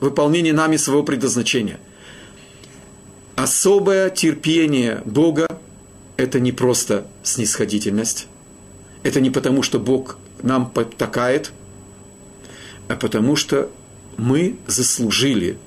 выполнения 0.00 0.52
нами 0.52 0.76
своего 0.76 1.02
предназначения. 1.02 1.78
Особое 3.36 4.10
терпение 4.10 5.02
Бога– 5.04 5.46
это 6.16 6.40
не 6.40 6.52
просто 6.52 7.06
снисходительность. 7.22 8.26
Это 9.02 9.20
не 9.20 9.30
потому, 9.30 9.62
что 9.62 9.78
Бог 9.78 10.18
нам 10.42 10.70
потакает, 10.70 11.52
а 12.88 12.96
потому 12.96 13.36
что 13.36 13.70
мы 14.16 14.56
заслужили 14.66 15.58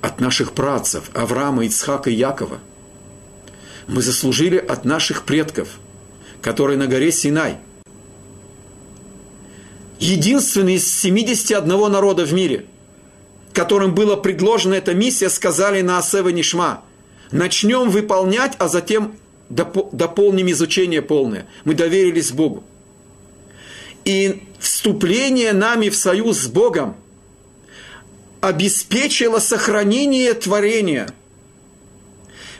от 0.00 0.20
наших 0.20 0.52
працев 0.52 1.10
Авраама, 1.14 1.64
Ицхака 1.64 2.10
и 2.10 2.14
Якова– 2.14 2.58
мы 3.86 4.02
заслужили 4.02 4.56
от 4.56 4.84
наших 4.84 5.24
предков, 5.24 5.68
которые 6.42 6.78
на 6.78 6.86
горе 6.86 7.12
Синай. 7.12 7.56
Единственный 9.98 10.74
из 10.74 11.00
71 11.00 11.66
народа 11.90 12.24
в 12.24 12.32
мире, 12.32 12.66
которым 13.52 13.94
была 13.94 14.16
предложена 14.16 14.74
эта 14.74 14.94
миссия, 14.94 15.30
сказали 15.30 15.80
на 15.80 15.98
Асева 15.98 16.28
Нишма, 16.28 16.82
начнем 17.30 17.90
выполнять, 17.90 18.52
а 18.58 18.68
затем 18.68 19.16
дополним 19.48 20.50
изучение 20.50 21.02
полное. 21.02 21.46
Мы 21.64 21.74
доверились 21.74 22.32
Богу. 22.32 22.64
И 24.04 24.42
вступление 24.58 25.52
нами 25.52 25.88
в 25.88 25.96
союз 25.96 26.40
с 26.40 26.46
Богом 26.46 26.96
обеспечило 28.40 29.38
сохранение 29.38 30.34
творения– 30.34 31.08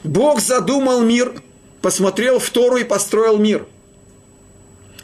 Бог 0.07 0.39
задумал 0.39 1.01
мир, 1.01 1.41
посмотрел 1.81 2.39
в 2.39 2.49
Тору 2.49 2.77
и 2.77 2.83
построил 2.83 3.37
мир. 3.37 3.65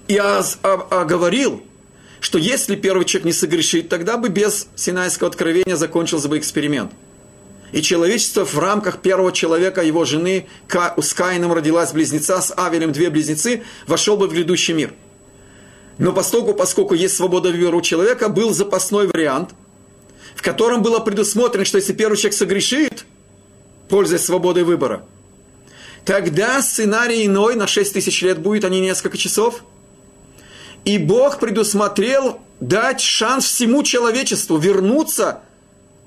И 0.07 0.17
оговорил, 0.17 1.63
что 2.19 2.37
если 2.37 2.75
первый 2.75 3.05
человек 3.05 3.25
не 3.25 3.33
согрешит, 3.33 3.89
тогда 3.89 4.17
бы 4.17 4.29
без 4.29 4.67
Синайского 4.75 5.29
откровения 5.29 5.75
закончился 5.75 6.27
бы 6.27 6.37
эксперимент. 6.37 6.91
И 7.71 7.81
человечество 7.81 8.45
в 8.45 8.57
рамках 8.59 9.01
первого 9.01 9.31
человека, 9.31 9.81
его 9.81 10.05
жены, 10.05 10.47
с 10.69 11.13
Каином 11.13 11.53
родилась 11.53 11.91
близнеца, 11.91 12.39
с 12.39 12.53
Авелем 12.55 12.91
две 12.91 13.09
близнецы, 13.09 13.63
вошел 13.87 14.15
бы 14.15 14.27
в 14.27 14.33
грядущий 14.33 14.73
мир. 14.73 14.93
Но 15.97 16.13
поскольку, 16.13 16.53
поскольку 16.53 16.93
есть 16.93 17.15
свобода 17.15 17.49
выбора 17.49 17.75
у 17.75 17.81
человека, 17.81 18.29
был 18.29 18.53
запасной 18.53 19.07
вариант, 19.07 19.51
в 20.35 20.41
котором 20.41 20.81
было 20.81 20.99
предусмотрено, 20.99 21.65
что 21.65 21.77
если 21.77 21.93
первый 21.93 22.15
человек 22.15 22.37
согрешит, 22.37 23.05
пользуясь 23.89 24.21
свободой 24.23 24.63
выбора. 24.63 25.05
Тогда 26.05 26.61
сценарий 26.61 27.25
иной 27.25 27.55
на 27.55 27.67
6 27.67 27.93
тысяч 27.93 28.21
лет 28.21 28.39
будет, 28.39 28.65
а 28.65 28.69
не 28.69 28.81
несколько 28.81 29.17
часов. 29.17 29.63
И 30.83 30.97
Бог 30.97 31.39
предусмотрел 31.39 32.39
дать 32.59 32.99
шанс 32.99 33.45
всему 33.45 33.83
человечеству 33.83 34.57
вернуться 34.57 35.41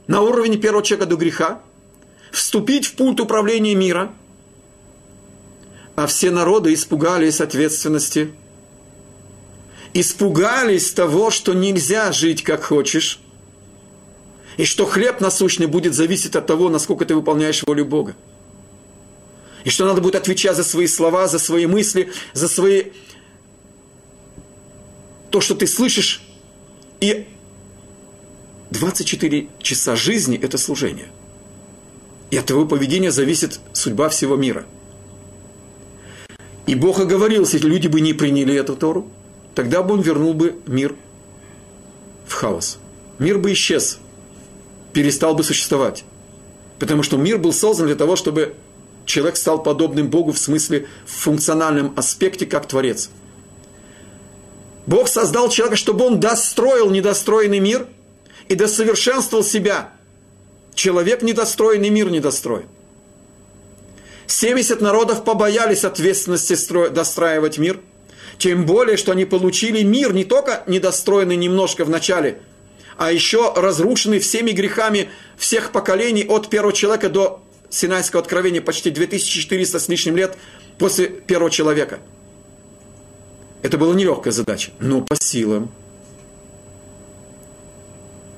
на 0.07 0.21
уровень 0.21 0.61
первого 0.61 0.85
человека 0.85 1.09
до 1.09 1.17
греха, 1.17 1.61
вступить 2.31 2.87
в 2.87 2.95
пульт 2.95 3.21
управления 3.21 3.75
мира. 3.75 4.13
А 5.97 6.07
все 6.07 6.31
народы 6.31 6.75
испугались 6.75 7.41
ответственности, 7.41 8.35
испугались 9.95 10.93
того, 10.93 11.31
что 11.31 11.55
нельзя 11.55 12.13
жить 12.13 12.43
как 12.43 12.65
хочешь, 12.65 13.21
И 14.59 14.65
что 14.65 14.87
хлеб 14.87 15.21
насущный 15.21 15.67
будет 15.67 15.95
зависеть 15.95 16.37
от 16.37 16.47
того, 16.47 16.69
насколько 16.69 17.05
ты 17.05 17.15
выполняешь 17.15 17.63
волю 17.67 17.85
Бога. 17.85 18.15
И 19.67 19.71
что 19.71 19.85
надо 19.85 20.01
будет 20.01 20.15
отвечать 20.15 20.55
за 20.55 20.63
свои 20.63 20.87
слова, 20.87 21.27
за 21.27 21.41
свои 21.41 21.67
мысли, 21.67 22.13
за 22.35 22.47
свои... 22.47 22.85
То, 25.33 25.41
что 25.41 25.57
ты 25.57 25.67
слышишь. 25.67 26.23
И 27.01 27.27
24 28.71 29.49
часа 29.61 29.97
жизни– 29.97 30.39
это 30.43 30.57
служение. 30.57 31.09
И 32.31 32.37
от 32.37 32.47
твоего 32.47 32.65
поведения 32.65 33.11
зависит 33.11 33.59
судьба 33.73 34.09
всего 34.09 34.37
мира. 34.37 34.67
И 36.69 36.77
Бог 36.77 37.01
оговорил, 37.01 37.43
если 37.43 37.59
люди 37.59 37.89
бы 37.89 38.01
не 38.01 38.13
приняли 38.13 38.55
эту 38.55 38.77
Тору, 38.77 39.11
тогда 39.57 39.83
бы 39.83 39.95
Он 39.95 40.01
вернул 40.01 40.33
бы 40.33 40.61
мир 40.69 40.95
в 42.25 42.35
хаос. 42.35 42.79
Мир 43.19 43.39
бы 43.39 43.53
исчез, 43.53 43.99
перестал 44.93 45.35
бы 45.35 45.43
существовать. 45.43 46.05
Потому 46.79 47.03
что 47.03 47.17
мир 47.17 47.39
был 47.39 47.53
создан 47.53 47.87
для 47.87 47.97
того, 47.97 48.15
чтобы 48.15 48.55
человек 49.07 49.37
стал 49.37 49.63
подобным 49.63 50.09
Богу 50.09 50.33
в 50.33 50.39
смысле 50.39 50.87
в 51.07 51.13
функциональном 51.13 51.95
аспекте, 51.97 52.45
как 52.45 52.67
Творец. 52.67 53.09
Бог 54.87 55.09
создал 55.09 55.49
человека, 55.49 55.77
чтобы 55.77 56.05
он 56.05 56.21
достроил 56.21 56.91
недостроенный 56.91 57.61
мир 57.61 57.87
и 58.49 58.55
досовершенствовал 58.55 59.43
себя. 59.43 59.93
Человек 60.75 61.23
недостроенный, 61.23 61.89
мир 61.89 62.11
недостроен. 62.11 62.67
70 64.27 64.81
народов 64.81 65.25
побоялись 65.25 65.85
ответственности 65.85 66.57
достраивать 66.91 67.59
мир. 67.59 67.81
Тем 68.39 68.67
более, 68.67 68.97
что 68.97 69.13
они 69.13 69.25
получили 69.25 69.83
мир 69.83 70.13
не 70.13 70.25
только 70.25 70.63
недостроенный 70.67 71.37
немножко 71.37 71.85
в 71.85 71.91
начале, 71.91 72.41
а 72.99 73.11
еще 73.13 73.53
разрушенный 73.55 74.19
всеми 74.19 74.51
грехами 74.51 75.09
всех 75.37 75.73
поколений 75.73 76.27
от 76.29 76.49
первого 76.49 76.73
человека 76.73 77.09
до 77.09 77.46
Синайского 77.71 78.23
откровения 78.23 78.61
почти 78.61 78.91
2400 78.91 79.79
с 79.79 79.89
лишним 79.89 80.17
лет 80.17 80.37
после 80.79 81.09
первого 81.09 81.51
человека. 81.51 82.01
Это 83.63 83.79
была 83.79 83.95
нелегкая 83.95 84.33
задача, 84.33 84.71
но 84.79 85.01
по 85.01 85.17
силам. 85.17 85.71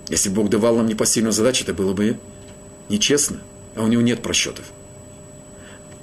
Если 0.09 0.31
Бог 0.31 0.49
давал 0.49 0.77
нам 0.77 0.87
непосильную 0.87 1.33
задачу, 1.33 1.65
это 1.65 1.75
было 1.75 1.93
бы 1.93 2.19
нечестно, 2.89 3.41
а 3.77 3.83
у 3.83 3.89
него 3.89 4.01
нет 4.01 4.23
просчетов. 4.23 4.65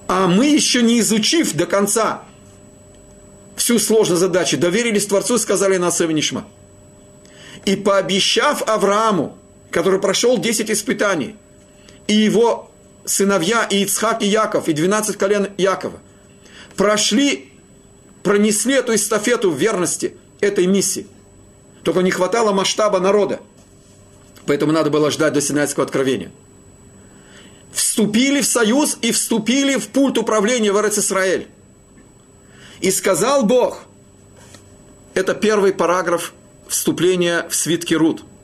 А 0.07 0.27
мы 0.27 0.45
еще 0.45 0.83
не 0.83 0.99
изучив 0.99 1.53
до 1.55 1.65
конца 1.65 2.23
всю 3.55 3.79
сложную 3.79 4.19
задачу, 4.19 4.57
доверились 4.57 5.07
Творцу 5.07 5.35
и 5.35 5.39
сказали 5.39 5.77
на 5.77 5.89
Нишма. 5.89 6.45
И 7.65 7.75
пообещав 7.75 8.61
Аврааму, 8.67 9.37
который 9.71 9.99
прошел 9.99 10.37
10 10.37 10.69
испытаний, 10.69 11.35
и 12.07 12.13
его 12.13 12.69
сыновья 13.05 13.63
и 13.63 13.83
Ицхак 13.83 14.21
и 14.21 14.27
Яков, 14.27 14.67
и 14.67 14.73
12 14.73 15.17
колен 15.17 15.49
Якова, 15.57 15.99
прошли, 16.75 17.51
пронесли 18.23 18.75
эту 18.75 18.95
эстафету 18.95 19.51
верности 19.51 20.15
этой 20.41 20.67
миссии. 20.67 21.07
Только 21.83 22.01
не 22.01 22.11
хватало 22.11 22.51
масштаба 22.51 22.99
народа. 22.99 23.39
Поэтому 24.45 24.71
надо 24.71 24.89
было 24.89 25.11
ждать 25.11 25.33
до 25.33 25.41
Синайского 25.41 25.85
откровения. 25.85 26.31
Вступили 27.71 28.41
в 28.41 28.45
союз 28.45 28.97
и 29.01 29.11
вступили 29.11 29.77
в 29.77 29.89
пульт 29.89 30.17
управления 30.17 30.71
в 30.71 30.77
Израиль. 30.77 31.47
И 32.81 32.91
сказал 32.91 33.43
Бог, 33.43 33.83
это 35.13 35.33
первый 35.33 35.73
параграф 35.73 36.33
вступления 36.67 37.47
в 37.49 37.55
свитки 37.55 37.93
Рут– 37.93 38.23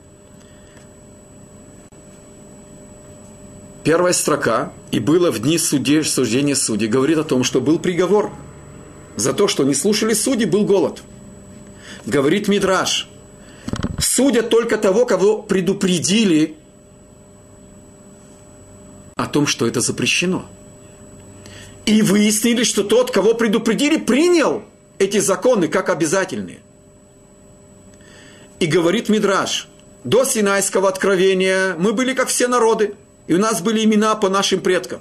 первая 3.84 4.12
строка, 4.12 4.72
и 4.90 5.00
было 5.00 5.30
в 5.30 5.40
дни 5.40 5.58
суде, 5.58 6.04
суждения 6.04 6.54
судей, 6.54 6.88
говорит 6.88 7.18
о 7.18 7.24
том, 7.24 7.44
что 7.44 7.60
был 7.60 7.78
приговор. 7.78 8.32
За 9.16 9.32
то, 9.32 9.48
что 9.48 9.64
не 9.64 9.74
слушали 9.74 10.14
судьи, 10.14 10.46
был 10.46 10.64
голод. 10.64 11.02
Говорит 12.06 12.48
Мидраш, 12.48 13.08
судят 13.98 14.48
только 14.48 14.78
того, 14.78 15.04
кого 15.04 15.42
предупредили 15.42 16.56
о 19.16 19.26
том, 19.26 19.46
что 19.46 19.66
это 19.66 19.80
запрещено. 19.80 20.46
И 21.84 22.00
выяснили, 22.02 22.64
что 22.64 22.84
тот, 22.84 23.10
кого 23.10 23.34
предупредили, 23.34 23.96
принял 23.98 24.62
эти 24.98 25.18
законы 25.18 25.68
как 25.68 25.90
обязательные. 25.90 26.60
И 28.60 28.66
говорит 28.66 29.08
Мидраш, 29.08 29.68
до 30.04 30.24
Синайского 30.24 30.88
откровения 30.88 31.74
мы 31.76 31.92
были 31.92 32.14
как 32.14 32.28
все 32.28 32.48
народы– 32.48 32.94
и 33.32 33.34
у 33.34 33.38
нас 33.38 33.62
были 33.62 33.82
имена 33.82 34.14
по 34.14 34.28
нашим 34.28 34.60
предкам. 34.60 35.00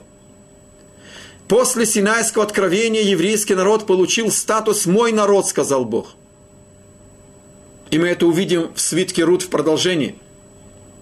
После 1.50 1.86
Синайского 1.86 2.46
откровения 2.46 3.02
еврейский 3.02 3.56
народ 3.56 3.86
получил 3.86 4.32
статус 4.32 4.86
«мой 4.86 5.12
народ», 5.12 5.48
сказал 5.48 5.84
Бог. 5.84 6.16
И 7.90 8.00
мы 8.00 8.08
это 8.08 8.26
увидим 8.26 8.74
в 8.74 8.80
свитке 8.80 9.26
Рут 9.26 9.42
в 9.42 9.50
продолжении. 9.50 10.16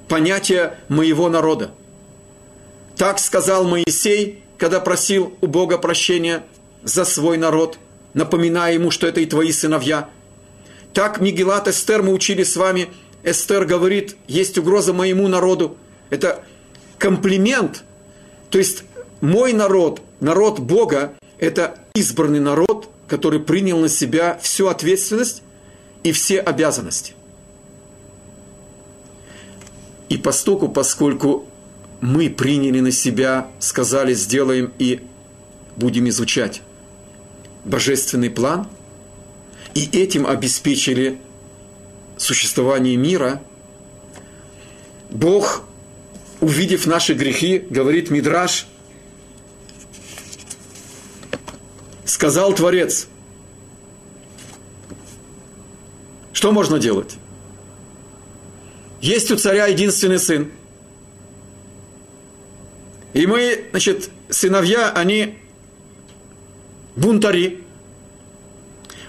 Понятие 0.08 0.80
«моего 0.88 1.30
народа». 1.30 1.70
Так 2.98 3.20
сказал 3.20 3.64
Моисей, 3.64 4.44
когда 4.58 4.80
просил 4.80 5.32
у 5.40 5.46
Бога 5.46 5.78
прощения 5.78 6.44
за 6.82 7.06
свой 7.06 7.38
народ, 7.38 7.78
напоминая 8.16 8.74
ему, 8.74 8.90
что 8.90 9.06
это 9.06 9.22
и 9.22 9.28
твои 9.28 9.52
сыновья. 9.52 10.10
Так 10.96 11.22
Мигелат 11.22 11.68
Эстер 11.68 12.02
мы 12.02 12.12
учили 12.12 12.42
с 12.42 12.56
вами. 12.56 12.90
Эстер 13.24 13.66
говорит, 13.66 14.18
есть 14.28 14.58
угроза 14.58 14.94
моему 14.94 15.28
народу. 15.28 15.78
Это 16.10 16.44
комплимент. 17.00 17.84
То 18.52 18.60
есть 18.60 18.84
мой 19.22 19.54
народ, 19.54 20.02
народ 20.20 20.60
Бога, 20.60 21.14
это 21.39 21.80
избранный 21.95 22.39
народ, 22.39 22.89
который 23.08 23.39
принял 23.39 23.80
на 23.80 23.89
себя 23.89 24.38
всю 24.41 24.68
ответственность 24.68 25.41
и 26.04 26.12
все 26.12 26.39
обязанности. 26.39 27.14
И 30.10 30.18
постоку, 30.18 30.70
поскольку 30.70 31.45
мы 32.02 32.30
приняли 32.30 32.80
на 32.80 32.91
себя, 32.91 33.47
сказали, 33.60 34.14
сделаем 34.14 34.74
и 34.80 35.02
будем 35.76 36.10
изучать 36.10 36.62
божественный 37.64 38.30
план, 38.30 38.68
и 39.76 39.86
этим 39.91 40.26
обеспечили 40.26 41.20
существование 42.18 42.95
мира, 42.95 43.41
Бог 45.10 45.64
увидев 46.42 46.86
наши 46.86 47.14
грехи, 47.14 47.60
говорит 47.70 48.10
Мидраш, 48.10 48.68
сказал 52.06 52.54
Творец, 52.54 53.08
что 56.34 56.52
можно 56.52 56.80
делать? 56.80 57.18
Есть 59.02 59.32
у 59.32 59.38
царя 59.38 59.68
единственный 59.68 60.20
сын. 60.20 60.52
И 63.14 63.26
мы, 63.26 63.66
значит, 63.72 64.10
сыновья, 64.30 64.92
они 64.92 65.40
бунтари. 66.96 67.64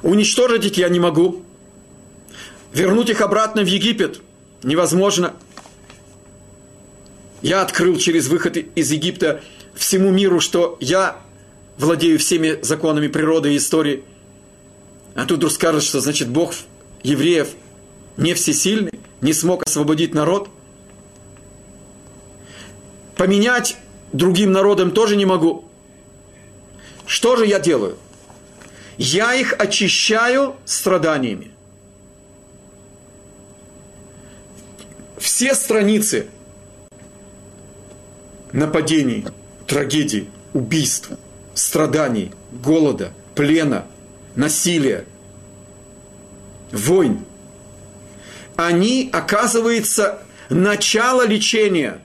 Уничтожить 0.02 0.64
их 0.64 0.76
я 0.78 0.88
не 0.88 1.00
могу. 1.00 1.44
Вернуть 2.72 3.10
их 3.10 3.20
обратно 3.20 3.62
в 3.62 3.66
Египет 3.66 4.22
невозможно– 4.62 5.34
я 7.42 7.62
открыл 7.62 7.96
через 7.96 8.28
выход 8.28 8.56
из 8.56 8.90
Египта 8.90 9.40
всему 9.74 10.10
миру, 10.10 10.40
что 10.40 10.76
я 10.80 11.20
владею 11.78 12.18
всеми 12.18 12.58
законами 12.62 13.08
природы 13.08 13.54
и 13.54 13.56
истории. 13.56 14.04
А 15.14 15.24
тут 15.24 15.38
вдруг 15.38 15.52
скажут, 15.52 15.82
что 15.82 16.00
значит 16.00 16.28
Бог 16.28 16.52
евреев 17.02 17.48
не 18.16 18.34
всесильный, 18.34 18.92
не 19.22 19.32
смог 19.32 19.62
освободить 19.66 20.14
народ. 20.14 20.50
Поменять 23.16 23.76
другим 24.12 24.52
народам 24.52 24.90
тоже 24.90 25.16
не 25.16 25.24
могу. 25.24 25.64
Что 27.06 27.36
же 27.36 27.46
я 27.46 27.58
делаю? 27.58 27.96
Я 28.98 29.34
их 29.34 29.54
очищаю 29.58 30.56
страданиями. 30.66 31.50
Все 35.18 35.54
страницы– 35.54 36.28
нападений, 38.52 39.26
трагедий, 39.66 40.28
убийств, 40.52 41.10
страданий, 41.54 42.32
голода, 42.52 43.12
плена, 43.34 43.86
насилия, 44.34 45.04
войн. 46.72 47.24
Они, 48.56 49.08
оказывается, 49.12 50.22
начало 50.48 51.26
лечения. 51.26 52.00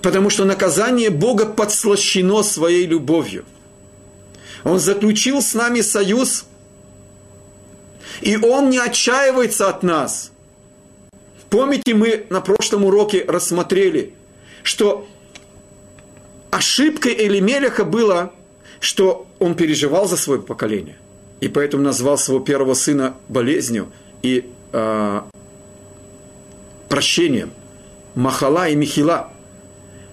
Потому 0.00 0.30
что 0.30 0.44
наказание 0.44 1.10
Бога 1.10 1.44
подслащено 1.46 2.42
своей 2.42 2.86
любовью. 2.86 3.44
Он 4.62 4.78
заключил 4.78 5.42
с 5.42 5.54
нами 5.54 5.80
союз 5.80 6.44
И 8.20 8.36
Он 8.36 8.70
не 8.70 8.78
отчаивается 8.78 9.68
от 9.68 9.82
нас. 9.82 10.32
Помните, 11.50 11.94
мы 11.94 12.26
на 12.28 12.40
прошлом 12.40 12.84
уроке 12.84 13.24
рассмотрели, 13.26 14.12
что 14.62 15.06
ошибкой 16.50 17.14
Элимелеха 17.14 17.84
было, 17.84 18.32
что 18.80 19.26
он 19.38 19.54
переживал 19.54 20.06
за 20.06 20.16
свое 20.16 20.40
поколение. 20.42 20.96
И 21.40 21.48
поэтому 21.48 21.82
назвал 21.82 22.18
своего 22.18 22.44
первого 22.44 22.74
сына 22.74 23.14
болезнью 23.28 23.90
и 24.22 24.50
э, 24.72 25.20
прощением. 26.88 27.52
Махала 28.14 28.68
и 28.68 28.74
Михила. 28.74 29.30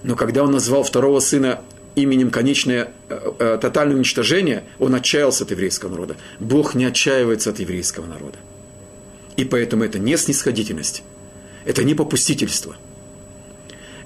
Но 0.02 0.14
когда 0.14 0.44
он 0.44 0.52
назвал 0.52 0.84
второго 0.84 1.18
сына 1.20 1.60
именем 1.96 2.30
конечное 2.30 2.92
э, 3.08 3.32
э, 3.38 3.58
тотальное 3.60 3.96
уничтожение, 3.96 4.64
он 4.78 4.94
отчаялся 4.94 5.44
от 5.44 5.50
еврейского 5.50 5.90
народа. 5.90 6.16
Бог 6.38 6.74
не 6.74 6.84
отчаивается 6.84 7.50
от 7.50 7.58
еврейского 7.58 8.06
народа. 8.06 8.38
И 9.36 9.44
поэтому 9.44 9.84
это 9.84 9.98
не 9.98 10.16
снисходительность, 10.16 11.02
это 11.66 11.82
не 11.84 11.94
попустительство. 11.94 12.76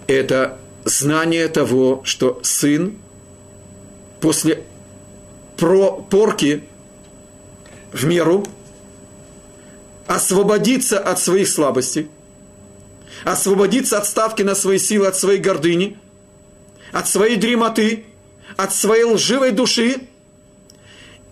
Это 0.07 0.59
знание 0.85 1.47
того, 1.49 2.01
что 2.05 2.41
сын 2.43 2.99
после 4.21 4.65
порки 5.57 6.65
в 7.93 8.07
меру 8.07 8.47
освободиться 10.07 10.99
от 10.99 11.21
своих 11.21 11.49
слабостей, 11.49 12.09
освободиться 13.25 13.99
от 13.99 14.07
ставки 14.07 14.43
на 14.43 14.55
свои 14.55 14.79
силы, 14.79 15.07
от 15.07 15.17
своей 15.17 15.39
гордыни, 15.39 15.99
от 16.93 17.09
своей 17.09 17.37
дремоты, 17.37 18.07
от 18.57 18.75
своей 18.75 19.05
лживой 19.05 19.53
души. 19.53 20.09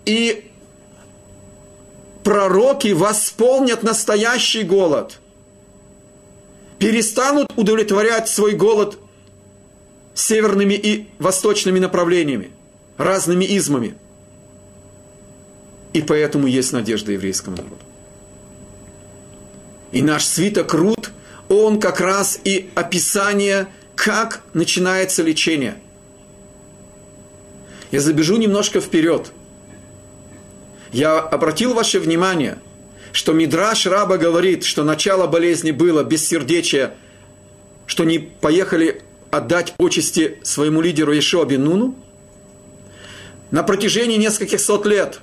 И 0.05 0.49
пророки 2.23 2.89
восполнят 2.89 3.81
настоящий 3.81 4.61
голод, 4.61 5.19
перестанут 6.79 7.51
удовлетворять 7.55 8.29
свой 8.29 8.53
голод 8.53 8.97
северными 10.13 10.73
и 10.73 11.07
восточными 11.19 11.79
направлениями, 11.79 12.51
разными 12.97 13.45
измами. 13.45 13.95
И 15.93 16.01
поэтому 16.01 16.47
есть 16.47 16.71
надежда 16.71 17.11
еврейскому 17.11 17.57
народу. 17.57 17.77
И 19.91 20.01
наш 20.01 20.25
свиток 20.25 20.73
Рут, 20.73 21.11
он 21.49 21.79
как 21.79 21.99
раз 21.99 22.39
и 22.43 22.69
описание, 22.75 23.67
как 23.95 24.43
начинается 24.53 25.23
лечение. 25.23 25.75
Я 27.91 28.01
забежу 28.01 28.37
немножко 28.37 28.81
вперед. 28.81 29.31
Я 30.91 31.19
обратил 31.19 31.73
ваше 31.73 31.99
внимание, 31.99 32.59
что 33.11 33.33
Мидраш 33.33 33.85
Раба 33.85 34.17
говорит, 34.17 34.63
что 34.63 34.83
начало 34.83 35.27
болезни 35.27 35.71
было 35.71 36.03
бессердечие, 36.03 36.93
что 37.85 38.03
не 38.03 38.19
поехали 38.19 39.01
отдать 39.31 39.73
почести 39.77 40.39
своему 40.43 40.81
лидеру 40.81 41.11
Ешуа 41.11 41.45
Нуну. 41.45 41.95
На 43.51 43.63
протяжении 43.63 44.17
нескольких 44.17 44.59
сот 44.59 44.85
лет 44.85 45.19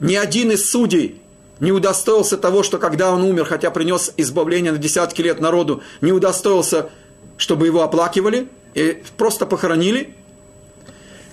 ни 0.00 0.14
один 0.14 0.52
из 0.52 0.70
судей 0.70 1.20
не 1.60 1.72
удостоился 1.72 2.36
того, 2.36 2.62
что 2.62 2.78
когда 2.78 3.12
он 3.12 3.22
умер, 3.22 3.44
хотя 3.44 3.70
принес 3.70 4.12
избавление 4.16 4.72
на 4.72 4.78
десятки 4.78 5.22
лет 5.22 5.40
народу, 5.40 5.82
не 6.00 6.12
удостоился, 6.12 6.90
чтобы 7.36 7.66
его 7.66 7.82
оплакивали 7.82 8.48
и 8.74 9.02
просто 9.16 9.46
похоронили. 9.46 10.14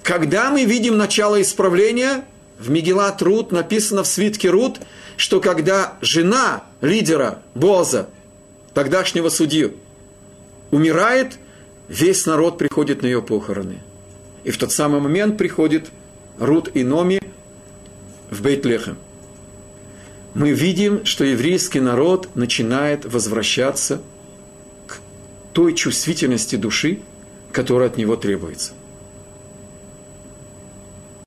Когда 0.03 0.49
мы 0.49 0.65
видим 0.65 0.97
начало 0.97 1.41
исправления, 1.41 2.25
в 2.61 2.69
Мегилат 2.69 3.21
Рут 3.21 3.51
написано 3.51 4.03
в 4.03 4.07
свитке 4.07 4.49
Рут, 4.49 4.79
что 5.17 5.39
когда 5.41 5.97
жена 6.01 6.63
лидера 6.81 7.41
Боза, 7.55 8.09
тогдашнего 8.73 9.29
судью, 9.29 9.73
умирает, 10.69 11.37
весь 11.87 12.25
народ 12.25 12.57
приходит 12.57 13.01
на 13.01 13.07
ее 13.07 13.21
похороны. 13.21 13.79
И 14.43 14.51
в 14.51 14.57
тот 14.57 14.71
самый 14.71 15.01
момент 15.01 15.37
приходит 15.37 15.89
Рут 16.39 16.69
и 16.73 16.83
Номи 16.83 17.21
в 18.29 18.41
Бейтлехем 18.41 18.97
мы 20.33 20.51
видим, 20.51 21.05
что 21.05 21.23
еврейский 21.23 21.79
народ 21.79 22.29
начинает 22.35 23.05
возвращаться 23.05 24.01
к 24.87 24.99
той 25.53 25.73
чувствительности 25.73 26.55
души, 26.55 26.99
которая 27.51 27.89
от 27.89 27.97
него 27.97 28.15
требуется. 28.15 28.73